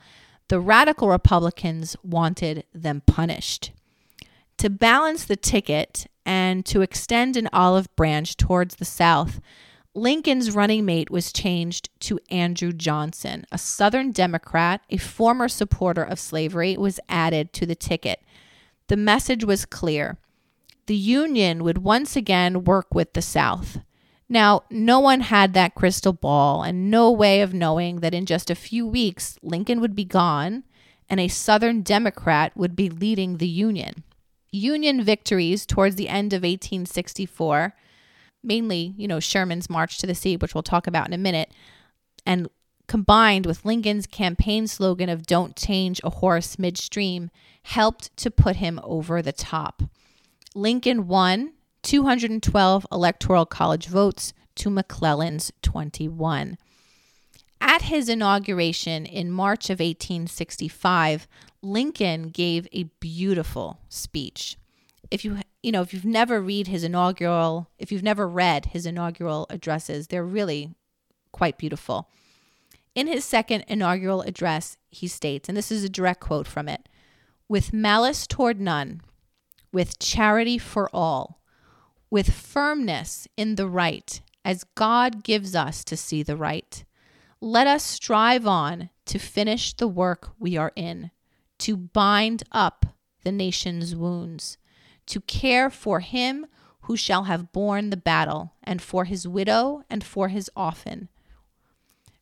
The 0.50 0.60
radical 0.60 1.10
Republicans 1.10 1.96
wanted 2.04 2.66
them 2.74 3.02
punished. 3.06 3.72
To 4.58 4.70
balance 4.70 5.26
the 5.26 5.36
ticket 5.36 6.08
and 6.26 6.66
to 6.66 6.82
extend 6.82 7.38
an 7.38 7.50
olive 7.54 7.94
branch 7.96 8.38
towards 8.38 8.76
the 8.76 8.86
South, 8.86 9.40
Lincoln's 9.98 10.54
running 10.54 10.86
mate 10.86 11.10
was 11.10 11.34
changed 11.34 11.90
to 12.02 12.20
Andrew 12.30 12.72
Johnson, 12.72 13.48
a 13.52 13.58
Southern 13.58 14.12
Democrat, 14.12 14.82
a 14.92 14.98
former 14.98 15.48
supporter 15.48 16.04
of 16.04 16.20
slavery, 16.20 16.78
was 16.78 17.00
added 17.10 17.52
to 17.54 17.66
the 17.66 17.74
ticket. 17.74 18.22
The 18.90 18.96
message 18.96 19.44
was 19.44 19.66
clear. 19.66 20.20
The 20.86 20.96
Union 20.96 21.64
would 21.64 21.80
once 21.80 22.16
again 22.16 22.64
work 22.64 22.94
with 22.94 23.14
the 23.14 23.24
South. 23.24 23.80
Now, 24.30 24.66
no 24.70 25.00
one 25.00 25.22
had 25.22 25.56
that 25.56 25.74
crystal 25.74 26.14
ball 26.14 26.62
and 26.62 26.92
no 26.92 27.10
way 27.10 27.42
of 27.42 27.56
knowing 27.56 28.02
that 28.02 28.14
in 28.14 28.28
just 28.28 28.52
a 28.52 28.56
few 28.56 28.86
weeks 28.86 29.40
Lincoln 29.42 29.82
would 29.82 29.96
be 29.96 30.06
gone 30.06 30.64
and 31.10 31.20
a 31.20 31.28
Southern 31.28 31.82
Democrat 31.82 32.56
would 32.56 32.76
be 32.76 32.88
leading 32.88 33.38
the 33.38 33.48
Union. 33.48 34.04
Union 34.52 35.02
victories 35.02 35.66
towards 35.66 35.96
the 35.96 36.08
end 36.08 36.34
of 36.34 36.44
1864 36.44 37.74
mainly, 38.48 38.94
you 38.98 39.08
know, 39.08 39.20
Sherman's 39.20 39.70
March 39.70 39.98
to 40.00 40.08
the 40.08 40.16
Sea, 40.16 40.38
which 40.38 40.56
we'll 40.56 40.64
talk 40.64 40.88
about 40.88 41.08
in 41.08 41.14
a 41.14 41.18
minute, 41.18 41.52
and 42.26 42.50
combined 42.88 43.46
with 43.46 43.66
Lincoln's 43.66 44.08
campaign 44.08 44.66
slogan 44.66 45.10
of 45.10 45.28
Don't 45.28 45.56
Change 45.56 46.00
a 46.04 46.10
Horse 46.10 46.58
Midstream, 46.58 47.30
helped 47.64 48.16
to 48.18 48.32
put 48.32 48.56
him 48.56 48.80
over 48.84 49.22
the 49.22 49.34
top. 49.34 49.84
Lincoln 50.56 51.08
won 51.08 51.54
212 51.84 52.88
Electoral 52.92 53.46
College 53.46 53.88
votes 53.88 54.34
to 54.56 54.70
McClellan's 54.70 55.52
21. 55.62 56.58
At 57.60 57.84
his 57.84 58.08
inauguration 58.08 59.06
in 59.06 59.32
March 59.32 59.70
of 59.70 59.80
1865, 59.80 61.28
Lincoln 61.62 62.30
gave 62.30 62.68
a 62.72 62.84
beautiful 63.00 63.80
speech. 63.90 64.58
If 65.10 65.24
you 65.24 65.40
you 65.64 65.72
know, 65.72 65.82
if 65.82 65.94
you've 65.94 66.06
never 66.06 66.40
read 66.42 66.68
his 66.68 66.84
inaugural, 66.84 67.70
if 67.78 67.92
you've 67.92 68.04
never 68.04 68.28
read 68.28 68.68
his 68.68 68.86
inaugural 68.86 69.48
addresses, 69.50 70.08
they're 70.08 70.24
really 70.24 70.76
quite 71.32 71.58
beautiful. 71.58 72.10
In 72.96 73.08
his 73.08 73.26
second 73.26 73.66
inaugural 73.68 74.22
address, 74.22 74.78
he 74.90 75.08
states, 75.08 75.50
and 75.50 75.58
this 75.58 75.72
is 75.72 75.84
a 75.84 75.90
direct 75.90 76.20
quote 76.22 76.48
from 76.48 76.70
it 76.70 76.88
with 77.50 77.74
malice 77.74 78.28
toward 78.28 78.60
none, 78.60 79.02
with 79.72 80.00
charity 80.00 80.58
for 80.58 80.90
all, 80.94 81.42
with 82.10 82.34
firmness 82.34 83.28
in 83.38 83.56
the 83.56 83.68
right, 83.68 84.22
as 84.44 84.66
God 84.76 85.24
gives 85.24 85.56
us 85.56 85.84
to 85.86 85.96
see 85.96 86.24
the 86.24 86.36
right. 86.36 86.84
Let 87.40 87.68
us 87.68 87.84
strive 87.84 88.48
on 88.48 88.90
to 89.06 89.20
finish 89.20 89.74
the 89.74 89.88
work 89.88 90.32
we 90.40 90.58
are 90.58 90.74
in, 90.76 91.12
to 91.60 91.78
bind 91.78 92.44
up 92.52 92.86
the 93.24 93.32
nation's 93.32 93.96
wounds 93.96 94.58
to 95.08 95.22
care 95.22 95.70
for 95.70 96.00
him 96.00 96.46
who 96.82 96.96
shall 96.96 97.24
have 97.24 97.52
borne 97.52 97.90
the 97.90 97.98
battle, 97.98 98.54
and 98.64 98.82
for 98.82 99.04
his 99.04 99.28
widow, 99.28 99.84
and 99.90 100.04
for 100.04 100.30
his 100.30 100.50
orphan, 100.56 101.10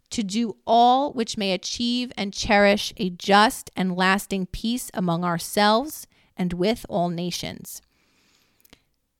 to 0.09 0.23
do 0.23 0.55
all 0.65 1.13
which 1.13 1.37
may 1.37 1.51
achieve 1.51 2.11
and 2.17 2.33
cherish 2.33 2.93
a 2.97 3.09
just 3.11 3.69
and 3.75 3.95
lasting 3.95 4.47
peace 4.47 4.89
among 4.93 5.23
ourselves 5.23 6.07
and 6.35 6.53
with 6.53 6.85
all 6.89 7.09
nations. 7.09 7.81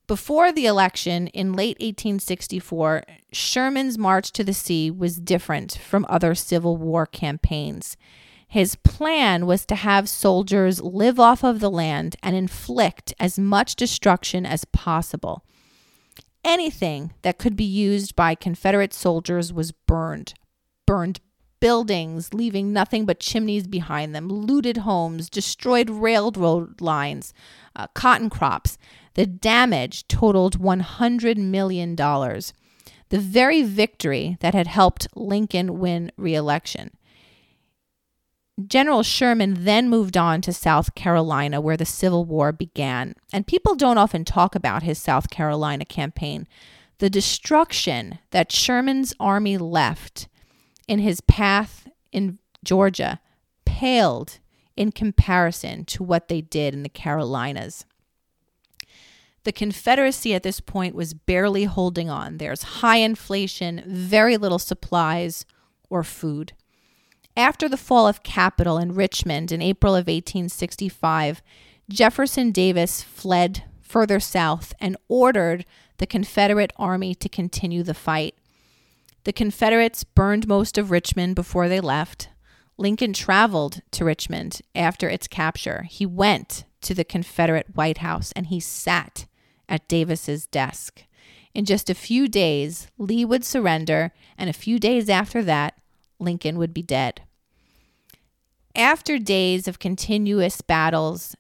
Before 0.07 0.51
the 0.51 0.67
election 0.67 1.27
in 1.27 1.53
late 1.53 1.77
1864, 1.79 3.03
Sherman's 3.31 3.97
march 3.97 4.31
to 4.33 4.43
the 4.43 4.53
sea 4.53 4.91
was 4.91 5.19
different 5.19 5.79
from 5.79 6.05
other 6.07 6.35
Civil 6.35 6.77
War 6.77 7.05
campaigns. 7.05 7.97
His 8.47 8.75
plan 8.75 9.45
was 9.45 9.65
to 9.65 9.75
have 9.75 10.07
soldiers 10.07 10.81
live 10.81 11.19
off 11.19 11.43
of 11.43 11.59
the 11.59 11.71
land 11.71 12.15
and 12.23 12.35
inflict 12.35 13.13
as 13.19 13.39
much 13.39 13.75
destruction 13.75 14.45
as 14.45 14.65
possible. 14.65 15.43
Anything 16.43 17.13
that 17.23 17.39
could 17.39 17.55
be 17.55 17.65
used 17.65 18.15
by 18.15 18.35
Confederate 18.35 18.93
soldiers 18.93 19.51
was 19.51 19.71
burned. 19.71 20.35
Burned 20.85 21.19
buildings, 21.59 22.33
leaving 22.33 22.71
nothing 22.71 23.05
but 23.05 23.19
chimneys 23.19 23.65
behind 23.65 24.13
them, 24.13 24.27
looted 24.27 24.77
homes, 24.77 25.29
destroyed 25.29 25.89
railroad 25.89 26.79
lines, 26.79 27.33
uh, 27.75 27.87
cotton 27.95 28.29
crops. 28.29 28.77
The 29.15 29.25
damage 29.25 30.07
totaled 30.07 30.59
$100 30.59 31.37
million. 31.37 31.95
The 31.95 33.19
very 33.19 33.63
victory 33.63 34.37
that 34.41 34.53
had 34.53 34.67
helped 34.67 35.07
Lincoln 35.15 35.79
win 35.79 36.11
re 36.17 36.35
election. 36.35 36.94
General 38.67 39.03
Sherman 39.03 39.65
then 39.65 39.89
moved 39.89 40.15
on 40.15 40.39
to 40.41 40.53
South 40.53 40.95
Carolina, 40.95 41.59
where 41.59 41.75
the 41.75 41.85
Civil 41.85 42.23
War 42.23 42.51
began. 42.51 43.15
And 43.33 43.45
people 43.45 43.75
don't 43.75 43.97
often 43.97 44.23
talk 44.23 44.55
about 44.55 44.83
his 44.83 44.97
South 44.97 45.29
Carolina 45.29 45.83
campaign. 45.83 46.47
The 46.99 47.09
destruction 47.09 48.19
that 48.31 48.53
Sherman's 48.53 49.13
army 49.19 49.57
left 49.57 50.29
in 50.87 50.99
his 50.99 51.19
path 51.21 51.87
in 52.13 52.39
Georgia 52.63 53.19
paled 53.65 54.39
in 54.77 54.91
comparison 54.91 55.83
to 55.85 56.03
what 56.03 56.29
they 56.29 56.39
did 56.39 56.73
in 56.73 56.83
the 56.83 56.89
Carolinas. 56.89 57.85
The 59.43 59.51
Confederacy 59.51 60.33
at 60.33 60.43
this 60.43 60.59
point 60.59 60.95
was 60.95 61.13
barely 61.13 61.65
holding 61.65 62.09
on. 62.09 62.37
There's 62.37 62.63
high 62.63 62.97
inflation, 62.97 63.83
very 63.85 64.37
little 64.37 64.59
supplies 64.59 65.45
or 65.89 66.03
food. 66.03 66.53
After 67.37 67.67
the 67.67 67.77
fall 67.77 68.07
of 68.07 68.23
capital 68.23 68.77
in 68.77 68.95
Richmond 68.95 69.51
in 69.51 69.61
April 69.61 69.93
of 69.93 70.07
1865, 70.07 71.41
Jefferson 71.89 72.51
Davis 72.51 73.03
fled 73.03 73.63
further 73.81 74.19
south 74.19 74.73
and 74.79 74.95
ordered 75.07 75.65
the 75.97 76.07
Confederate 76.07 76.71
Army 76.77 77.13
to 77.15 77.29
continue 77.29 77.83
the 77.83 77.93
fight. 77.93 78.35
The 79.25 79.33
Confederates 79.33 80.03
burned 80.03 80.47
most 80.47 80.77
of 80.77 80.91
Richmond 80.91 81.35
before 81.35 81.67
they 81.67 81.79
left. 81.79 82.29
Lincoln 82.77 83.13
traveled 83.13 83.81
to 83.91 84.05
Richmond 84.05 84.61
after 84.73 85.09
its 85.09 85.27
capture. 85.27 85.83
He 85.89 86.05
went 86.05 86.65
to 86.81 86.93
the 86.93 87.03
Confederate 87.03 87.75
White 87.75 87.99
House 87.99 88.31
and 88.33 88.47
he 88.47 88.59
sat 88.59 89.25
at 89.67 89.87
Davis's 89.87 90.45
desk. 90.47 91.03
In 91.53 91.65
just 91.65 91.89
a 91.89 91.95
few 91.95 92.27
days, 92.27 92.87
Lee 92.97 93.23
would 93.23 93.45
surrender, 93.45 94.11
and 94.37 94.49
a 94.49 94.53
few 94.53 94.77
days 94.77 95.09
after 95.09 95.41
that, 95.43 95.79
Lincoln 96.19 96.57
would 96.57 96.73
be 96.73 96.81
dead. 96.81 97.21
After 98.75 99.17
days 99.17 99.69
of 99.69 99.79
continuous 99.79 100.61
battles, 100.61 101.35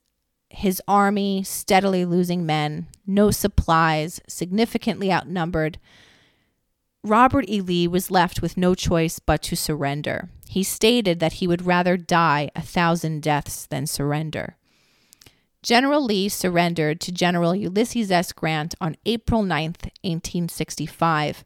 his 0.49 0.81
army 0.87 1.43
steadily 1.43 2.05
losing 2.05 2.45
men, 2.45 2.87
no 3.05 3.29
supplies, 3.29 4.21
significantly 4.25 5.11
outnumbered, 5.11 5.77
Robert 7.03 7.45
E. 7.49 7.59
Lee 7.59 7.87
was 7.87 8.09
left 8.09 8.41
with 8.41 8.55
no 8.55 8.73
choice 8.73 9.19
but 9.19 9.41
to 9.43 9.55
surrender. 9.57 10.29
He 10.47 10.63
stated 10.63 11.19
that 11.19 11.33
he 11.33 11.47
would 11.47 11.65
rather 11.65 11.97
die 11.97 12.49
a 12.55 12.61
thousand 12.61 13.21
deaths 13.21 13.65
than 13.65 13.85
surrender. 13.85 14.55
General 15.61 16.03
Lee 16.03 16.29
surrendered 16.29 17.01
to 17.01 17.11
General 17.11 17.53
Ulysses 17.53 18.11
S. 18.11 18.31
Grant 18.31 18.75
on 18.79 18.95
April 19.05 19.43
9, 19.43 19.63
1865. 20.03 21.43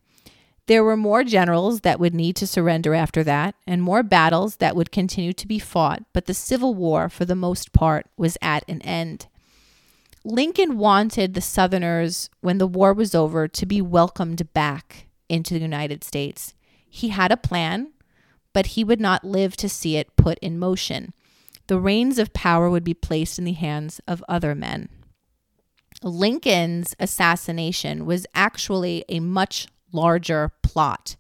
There 0.70 0.84
were 0.84 0.96
more 0.96 1.24
generals 1.24 1.82
that 1.82 2.00
would 2.00 2.14
need 2.14 2.36
to 2.36 2.46
surrender 2.46 2.94
after 2.94 3.24
that, 3.24 3.56
and 3.66 3.82
more 3.82 4.04
battles 4.04 4.58
that 4.58 4.76
would 4.76 4.92
continue 4.92 5.34
to 5.34 5.48
be 5.48 5.58
fought, 5.58 6.04
but 6.14 6.28
the 6.28 6.34
Civil 6.36 6.76
War, 6.76 7.10
for 7.10 7.26
the 7.26 7.34
most 7.36 7.74
part, 7.74 8.06
was 8.18 8.38
at 8.40 8.64
an 8.70 8.80
end. 8.84 9.26
Lincoln 10.24 10.78
wanted 10.78 11.34
the 11.34 11.42
Southerners, 11.42 12.30
when 12.42 12.60
the 12.60 12.68
war 12.68 12.94
was 12.94 13.16
over, 13.16 13.48
to 13.48 13.66
be 13.66 13.82
welcomed 13.82 14.54
back 14.54 15.08
into 15.28 15.56
the 15.56 15.60
United 15.60 16.04
States. 16.04 16.54
He 16.88 17.08
had 17.08 17.32
a 17.32 17.38
plan, 17.38 17.94
but 18.54 18.68
he 18.68 18.84
would 18.84 19.02
not 19.02 19.24
live 19.24 19.58
to 19.58 19.70
see 19.70 19.98
it 19.98 20.16
put 20.18 20.38
in 20.38 20.60
motion 20.60 21.16
the 21.66 21.80
reins 21.80 22.20
of 22.20 22.32
power 22.34 22.70
would 22.70 22.84
be 22.84 22.94
placed 22.94 23.40
in 23.40 23.46
the 23.46 23.54
hands 23.54 24.02
of 24.08 24.24
other 24.30 24.54
men. 24.54 24.90
Lincoln's 26.04 26.96
assassination 27.00 28.06
was 28.06 28.28
actually 28.36 29.04
a 29.10 29.20
much 29.20 29.68
larger 29.92 30.52
plot. 30.62 31.16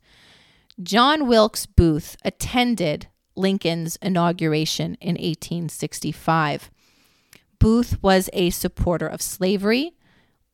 John 0.82 1.28
Wilkes 1.28 1.66
Booth 1.66 2.16
attended 2.24 3.08
Lincoln's 3.36 3.98
inauguration 4.02 4.96
in 5.02 5.16
1865. 5.16 6.72
Booth 7.60 8.02
was 8.02 8.30
a 8.34 8.50
supporter 8.50 9.08
of 9.08 9.22
slavery 9.22 9.94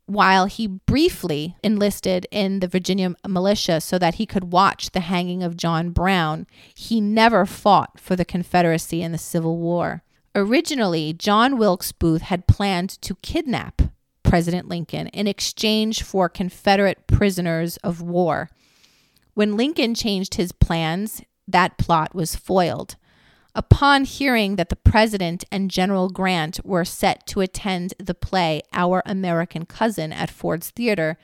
while 0.05 0.45
he 0.45 0.67
briefly 0.67 1.55
enlisted 1.63 2.27
in 2.31 2.59
the 2.59 2.67
Virginia 2.67 3.15
militia 3.27 3.81
so 3.81 3.97
that 3.97 4.15
he 4.15 4.25
could 4.25 4.51
watch 4.51 4.91
the 4.91 5.01
hanging 5.01 5.41
of 5.41 5.57
John 5.57 5.89
Brown, 5.89 6.45
he 6.75 7.01
never 7.01 7.45
fought 7.45 7.99
for 7.99 8.15
the 8.15 8.25
Confederacy 8.25 9.01
in 9.01 9.11
the 9.11 9.17
Civil 9.17 9.57
War. 9.57 10.03
Originally, 10.35 11.13
John 11.13 11.57
Wilkes 11.57 11.91
Booth 11.91 12.23
had 12.23 12.47
planned 12.47 12.89
to 13.01 13.15
kidnap 13.15 13.81
President 14.25 14.67
Lincoln 14.67 15.07
in 15.07 15.27
exchange 15.27 16.03
for 16.03 16.27
Confederate 16.27 17.07
prisoners 17.07 17.77
of 17.77 18.01
war. 18.01 18.49
When 19.33 19.55
Lincoln 19.55 19.95
changed 19.95 20.35
his 20.35 20.51
plans, 20.51 21.21
that 21.47 21.77
plot 21.77 22.15
was 22.15 22.35
foiled. 22.35 22.95
Upon 23.53 24.03
hearing 24.03 24.57
that 24.57 24.69
the 24.69 24.75
president 24.75 25.45
and 25.51 25.71
General 25.71 26.09
Grant 26.09 26.59
were 26.65 26.83
set 26.83 27.25
to 27.27 27.39
attend 27.39 27.93
the 27.97 28.13
play 28.13 28.61
Our 28.73 29.01
American 29.05 29.65
Cousin 29.65 30.11
at 30.11 30.29
Ford's 30.29 30.71
Theater, 30.71 31.17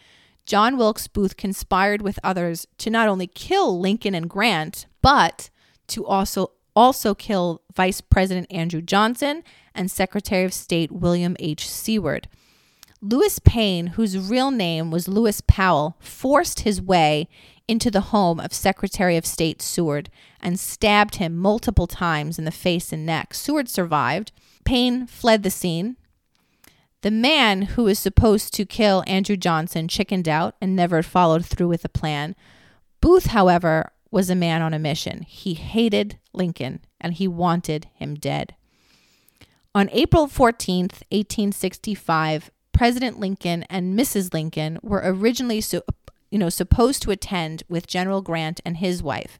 John 0.45 0.78
Wilkes 0.78 1.08
Booth 1.08 1.36
conspired 1.36 2.02
with 2.02 2.20
others 2.24 2.68
to 2.78 2.89
not 2.89 3.10
only 3.10 3.28
kill 3.28 3.78
Lincoln 3.80 4.16
and 4.16 4.30
Grant, 4.30 4.86
but 5.02 5.49
to 5.88 6.06
also 6.06 6.52
also 6.74 7.14
kill 7.14 7.62
Vice 7.76 7.99
President 7.99 8.47
Andrew 8.49 8.82
Johnson 8.82 9.43
and 9.76 9.91
Secretary 9.91 10.45
of 10.45 10.54
State 10.54 10.91
William 10.91 11.36
H. 11.39 11.70
Seward. 11.70 12.30
Lewis 13.02 13.39
Payne, 13.39 13.88
whose 13.88 14.18
real 14.18 14.52
name 14.52 14.91
was 14.91 15.08
Lewis 15.08 15.41
Powell, 15.41 15.97
forced 15.99 16.62
his 16.62 16.80
way 16.80 17.28
into 17.68 17.89
the 17.89 18.02
home 18.02 18.39
of 18.39 18.54
Secretary 18.54 19.18
of 19.18 19.26
State 19.26 19.62
Seward 19.62 20.10
and 20.39 20.60
stabbed 20.60 21.16
him 21.16 21.36
multiple 21.36 21.88
times 21.88 22.38
in 22.38 22.45
the 22.45 22.52
face 22.52 22.93
and 22.93 23.06
neck. 23.06 23.34
Seward 23.34 23.70
survived. 23.70 24.32
Payne 24.66 25.08
fled 25.08 25.41
the 25.41 25.49
scene. 25.49 25.97
The 27.02 27.10
man 27.10 27.64
who 27.64 27.86
was 27.86 27.97
supposed 27.97 28.54
to 28.54 28.66
kill 28.66 29.04
Andrew 29.08 29.36
Johnson 29.36 29.88
chickened 29.88 30.30
out 30.30 30.56
and 30.62 30.76
never 30.76 31.02
followed 31.02 31.43
through 31.43 31.70
with 31.70 31.82
the 31.82 31.89
plan. 31.89 32.36
Booth, 32.99 33.28
however, 33.28 33.91
was 34.12 34.30
a 34.30 34.36
man 34.36 34.62
on 34.62 34.76
a 34.76 34.80
mission. 34.80 35.24
He 35.24 35.56
hated 35.56 36.20
Lincoln 36.34 36.82
and 36.99 37.16
he 37.16 37.28
wanted 37.28 37.88
him 37.95 38.14
dead. 38.14 38.54
On 39.74 39.89
April 39.91 40.28
14th, 40.28 41.02
1865, 41.10 42.52
President 42.74 43.20
Lincoln 43.20 43.64
and 43.64 43.98
Mrs. 43.98 44.34
Lincoln 44.34 44.80
were 44.82 45.02
originally 45.04 45.62
you 46.32 46.40
know, 46.40 46.50
supposed 46.50 47.02
to 47.04 47.12
attend 47.12 47.64
with 47.70 47.88
General 47.88 48.22
Grant 48.22 48.62
and 48.66 48.78
his 48.78 49.04
wife. 49.04 49.40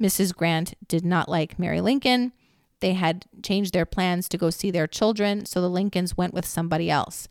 Mrs. 0.00 0.34
Grant 0.34 0.74
did 0.86 1.04
not 1.04 1.28
like 1.28 1.58
Mary 1.58 1.80
Lincoln. 1.80 2.32
They 2.80 2.92
had 2.92 3.24
changed 3.42 3.72
their 3.72 3.86
plans 3.86 4.28
to 4.28 4.38
go 4.38 4.50
see 4.50 4.70
their 4.70 4.86
children, 4.86 5.46
so 5.46 5.60
the 5.60 5.70
Lincolns 5.70 6.16
went 6.16 6.34
with 6.34 6.46
somebody 6.46 6.90
else. 6.90 7.28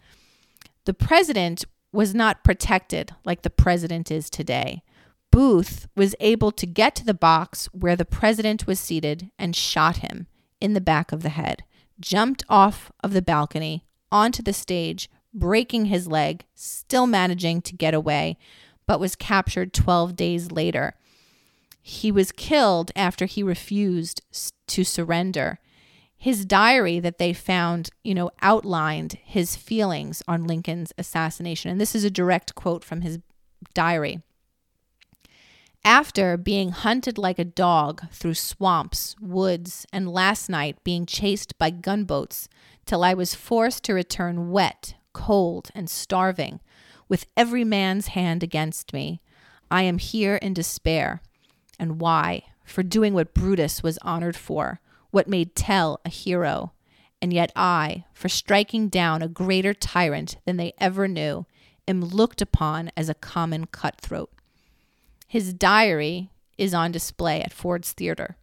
The 0.85 0.93
president 0.93 1.65
was 1.91 2.15
not 2.15 2.43
protected 2.43 3.11
like 3.23 3.43
the 3.43 3.49
president 3.49 4.09
is 4.09 4.29
today. 4.29 4.81
Booth 5.31 5.87
was 5.95 6.15
able 6.19 6.51
to 6.51 6.65
get 6.65 6.95
to 6.95 7.05
the 7.05 7.13
box 7.13 7.67
where 7.67 7.95
the 7.95 8.05
president 8.05 8.65
was 8.65 8.79
seated 8.79 9.29
and 9.37 9.55
shot 9.55 9.97
him 9.97 10.27
in 10.59 10.73
the 10.73 10.81
back 10.81 11.11
of 11.11 11.21
the 11.21 11.29
head, 11.29 11.63
jumped 11.99 12.43
off 12.49 12.91
of 13.03 13.13
the 13.13 13.21
balcony 13.21 13.85
onto 14.13 14.43
the 14.43 14.53
stage, 14.53 15.09
breaking 15.33 15.85
his 15.85 16.07
leg, 16.07 16.45
still 16.53 17.07
managing 17.07 17.61
to 17.63 17.75
get 17.75 17.95
away, 17.95 18.37
but 18.85 18.99
was 18.99 19.15
captured 19.15 19.73
12 19.73 20.15
days 20.15 20.51
later. 20.51 20.93
He 21.81 22.11
was 22.11 22.31
killed 22.31 22.91
after 22.95 23.25
he 23.25 23.41
refused 23.43 24.21
to 24.67 24.83
surrender. 24.83 25.59
His 26.15 26.45
diary 26.45 26.99
that 26.99 27.17
they 27.17 27.33
found, 27.33 27.89
you 28.03 28.13
know, 28.13 28.29
outlined 28.41 29.17
his 29.23 29.57
feelings 29.57 30.23
on 30.27 30.45
Lincoln's 30.45 30.93
assassination. 30.97 31.71
And 31.71 31.81
this 31.81 31.95
is 31.95 32.05
a 32.05 32.11
direct 32.11 32.55
quote 32.55 32.85
from 32.85 33.01
his 33.01 33.19
diary. 33.73 34.21
After 35.83 36.37
being 36.37 36.69
hunted 36.69 37.17
like 37.17 37.39
a 37.39 37.43
dog 37.43 38.09
through 38.09 38.35
swamps, 38.35 39.17
woods, 39.19 39.85
and 39.91 40.07
last 40.07 40.47
night 40.47 40.81
being 40.85 41.05
chased 41.05 41.57
by 41.57 41.71
gunboats 41.71 42.47
till 42.85 43.03
I 43.03 43.13
was 43.13 43.35
forced 43.35 43.83
to 43.83 43.93
return 43.93 44.51
wet, 44.51 44.95
cold, 45.13 45.69
and 45.73 45.89
starving, 45.89 46.59
with 47.07 47.27
every 47.37 47.63
man's 47.63 48.07
hand 48.07 48.43
against 48.43 48.93
me. 48.93 49.21
I 49.69 49.83
am 49.83 49.97
here 49.97 50.35
in 50.35 50.53
despair. 50.53 51.21
And 51.79 51.99
why? 51.99 52.43
For 52.63 52.83
doing 52.83 53.13
what 53.13 53.33
Brutus 53.33 53.83
was 53.83 53.97
honored 54.01 54.35
for, 54.35 54.79
what 55.11 55.27
made 55.27 55.55
Tell 55.55 55.99
a 56.05 56.09
hero. 56.09 56.73
And 57.21 57.33
yet 57.33 57.51
I, 57.55 58.05
for 58.13 58.29
striking 58.29 58.89
down 58.89 59.21
a 59.21 59.27
greater 59.27 59.73
tyrant 59.73 60.37
than 60.45 60.57
they 60.57 60.73
ever 60.79 61.07
knew, 61.07 61.45
am 61.87 62.01
looked 62.01 62.41
upon 62.41 62.91
as 62.95 63.09
a 63.09 63.13
common 63.13 63.65
cutthroat. 63.65 64.31
His 65.27 65.53
diary 65.53 66.29
is 66.57 66.73
on 66.73 66.91
display 66.91 67.41
at 67.41 67.53
Ford's 67.53 67.91
Theater. 67.93 68.37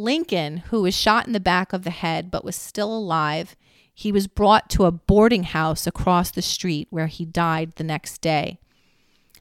Lincoln, 0.00 0.58
who 0.68 0.80
was 0.82 0.96
shot 0.96 1.26
in 1.26 1.34
the 1.34 1.38
back 1.38 1.72
of 1.74 1.84
the 1.84 1.90
head 1.90 2.30
but 2.30 2.44
was 2.44 2.56
still 2.56 2.96
alive, 2.96 3.54
he 3.94 4.10
was 4.10 4.26
brought 4.26 4.70
to 4.70 4.86
a 4.86 4.90
boarding 4.90 5.42
house 5.42 5.86
across 5.86 6.30
the 6.30 6.40
street 6.40 6.88
where 6.90 7.06
he 7.06 7.26
died 7.26 7.72
the 7.76 7.84
next 7.84 8.22
day. 8.22 8.58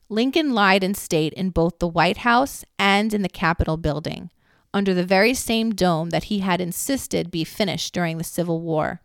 Lincoln 0.10 0.54
lied 0.54 0.84
in 0.84 0.94
state 0.94 1.32
in 1.34 1.52
both 1.52 1.80
the 1.80 1.88
White 1.88 2.18
House 2.18 2.66
and 2.78 3.14
in 3.14 3.22
the 3.22 3.30
Capitol 3.30 3.78
building, 3.78 4.32
under 4.74 4.94
the 4.94 5.06
very 5.06 5.34
same 5.34 5.74
dome 5.74 6.10
that 6.10 6.26
he 6.26 6.40
had 6.40 6.60
insisted 6.60 7.32
be 7.32 7.46
finished 7.46 7.94
during 7.94 8.18
the 8.18 8.24
Civil 8.24 8.60
War. 8.60 9.02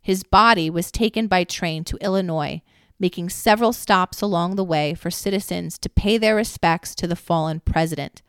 His 0.00 0.22
body 0.22 0.70
was 0.70 0.90
taken 0.90 1.26
by 1.26 1.44
train 1.44 1.84
to 1.84 1.98
Illinois, 2.00 2.62
making 2.98 3.28
several 3.28 3.74
stops 3.74 4.22
along 4.22 4.56
the 4.56 4.64
way 4.64 4.94
for 4.94 5.10
citizens 5.10 5.76
to 5.78 5.90
pay 5.90 6.16
their 6.16 6.36
respects 6.36 6.94
to 6.94 7.06
the 7.06 7.16
fallen 7.16 7.60
president. 7.60 8.22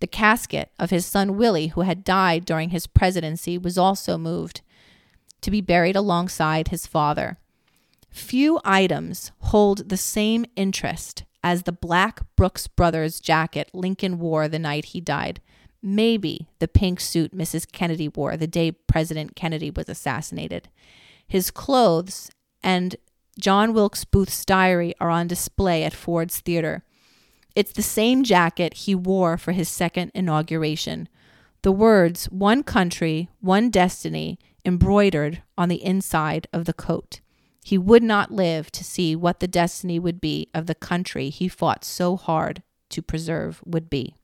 The 0.00 0.06
casket 0.06 0.70
of 0.78 0.90
his 0.90 1.06
son 1.06 1.36
Willie, 1.36 1.68
who 1.68 1.80
had 1.82 2.04
died 2.04 2.44
during 2.44 2.70
his 2.70 2.86
presidency, 2.86 3.56
was 3.56 3.78
also 3.78 4.18
moved 4.18 4.60
to 5.40 5.50
be 5.50 5.60
buried 5.60 5.96
alongside 5.96 6.68
his 6.68 6.86
father. 6.86 7.38
Few 8.10 8.60
items 8.64 9.32
hold 9.38 9.88
the 9.88 9.96
same 9.96 10.44
interest 10.56 11.24
as 11.42 11.62
the 11.62 11.72
black 11.72 12.20
Brooks 12.34 12.66
Brothers 12.66 13.20
jacket 13.20 13.70
Lincoln 13.72 14.18
wore 14.18 14.48
the 14.48 14.58
night 14.58 14.86
he 14.86 15.00
died. 15.00 15.40
maybe 15.82 16.48
the 16.58 16.66
pink 16.68 17.00
suit 17.00 17.36
Mrs. 17.36 17.70
Kennedy 17.70 18.08
wore 18.08 18.36
the 18.36 18.46
day 18.48 18.72
President 18.72 19.36
Kennedy 19.36 19.70
was 19.70 19.88
assassinated. 19.88 20.68
His 21.28 21.50
clothes 21.50 22.30
and 22.62 22.96
John 23.38 23.72
Wilkes 23.72 24.04
Booth's 24.04 24.44
diary 24.44 24.94
are 24.98 25.10
on 25.10 25.28
display 25.28 25.84
at 25.84 25.94
Ford's 25.94 26.40
Theater. 26.40 26.82
It's 27.56 27.72
the 27.72 27.80
same 27.80 28.22
jacket 28.22 28.74
he 28.74 28.94
wore 28.94 29.38
for 29.38 29.52
his 29.52 29.70
second 29.70 30.12
inauguration. 30.14 31.08
The 31.62 31.72
words, 31.72 32.26
one 32.26 32.62
country, 32.62 33.30
one 33.40 33.70
destiny, 33.70 34.38
embroidered 34.66 35.42
on 35.56 35.70
the 35.70 35.82
inside 35.82 36.46
of 36.52 36.66
the 36.66 36.74
coat. 36.74 37.20
He 37.64 37.78
would 37.78 38.02
not 38.02 38.30
live 38.30 38.70
to 38.72 38.84
see 38.84 39.16
what 39.16 39.40
the 39.40 39.48
destiny 39.48 39.98
would 39.98 40.20
be 40.20 40.48
of 40.52 40.66
the 40.66 40.74
country 40.74 41.30
he 41.30 41.48
fought 41.48 41.82
so 41.82 42.16
hard 42.16 42.62
to 42.90 43.00
preserve 43.00 43.62
would 43.64 43.88
be. 43.88 44.16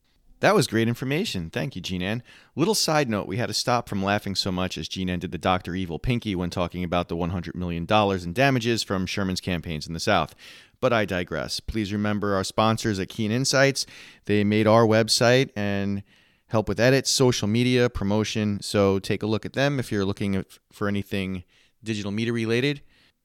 That 0.43 0.55
was 0.55 0.67
great 0.67 0.89
information. 0.89 1.49
Thank 1.49 1.75
you, 1.75 1.81
Jean 1.81 2.03
Ann. 2.03 2.21
Little 2.53 2.75
side 2.75 3.09
note 3.09 3.27
we 3.27 3.37
had 3.37 3.47
to 3.47 3.53
stop 3.53 3.87
from 3.87 4.03
laughing 4.03 4.35
so 4.35 4.51
much 4.51 4.77
as 4.77 4.89
Jean 4.89 5.09
Ann 5.09 5.19
did 5.19 5.31
the 5.31 5.37
Dr. 5.37 5.73
Evil 5.73 5.99
Pinky 5.99 6.35
when 6.35 6.49
talking 6.49 6.83
about 6.83 7.07
the 7.07 7.15
$100 7.15 7.55
million 7.55 7.87
in 7.89 8.33
damages 8.33 8.83
from 8.83 9.05
Sherman's 9.05 9.39
campaigns 9.39 9.87
in 9.87 9.93
the 9.93 10.01
South. 10.01 10.35
But 10.83 10.91
I 10.91 11.05
digress. 11.05 11.61
Please 11.61 11.93
remember 11.93 12.35
our 12.35 12.43
sponsors 12.43 12.99
at 12.99 13.07
Keen 13.07 13.31
Insites. 13.31 13.85
They 14.25 14.43
made 14.43 14.67
our 14.67 14.85
website 14.85 15.49
and 15.55 16.03
help 16.47 16.67
with 16.67 16.77
edits, 16.77 17.09
social 17.09 17.47
media, 17.47 17.89
promotion. 17.89 18.61
So 18.61 18.99
take 18.99 19.23
a 19.23 19.25
look 19.25 19.45
at 19.45 19.53
them 19.53 19.79
if 19.79 19.93
you're 19.93 20.03
looking 20.03 20.43
for 20.73 20.89
anything 20.89 21.45
digital 21.81 22.11
media 22.11 22.33
related. 22.33 22.81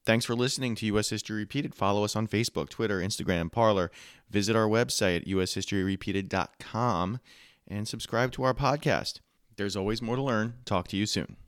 Thanks 0.06 0.24
for 0.24 0.36
listening 0.36 0.76
to 0.76 0.86
U.S. 0.86 1.10
History 1.10 1.34
Repeated. 1.34 1.74
Follow 1.74 2.04
us 2.04 2.14
on 2.14 2.28
Facebook, 2.28 2.68
Twitter, 2.68 3.00
Instagram, 3.00 3.50
Parler. 3.50 3.90
Visit 4.30 4.54
our 4.54 4.68
website 4.68 5.22
at 5.22 5.26
ushistoryrepeated.com 5.26 7.18
and 7.66 7.88
subscribe 7.88 8.30
to 8.30 8.44
our 8.44 8.54
podcast. 8.54 9.18
There's 9.56 9.74
always 9.74 10.00
more 10.00 10.14
to 10.14 10.22
learn. 10.22 10.54
Talk 10.64 10.86
to 10.88 10.96
you 10.96 11.06
soon. 11.06 11.36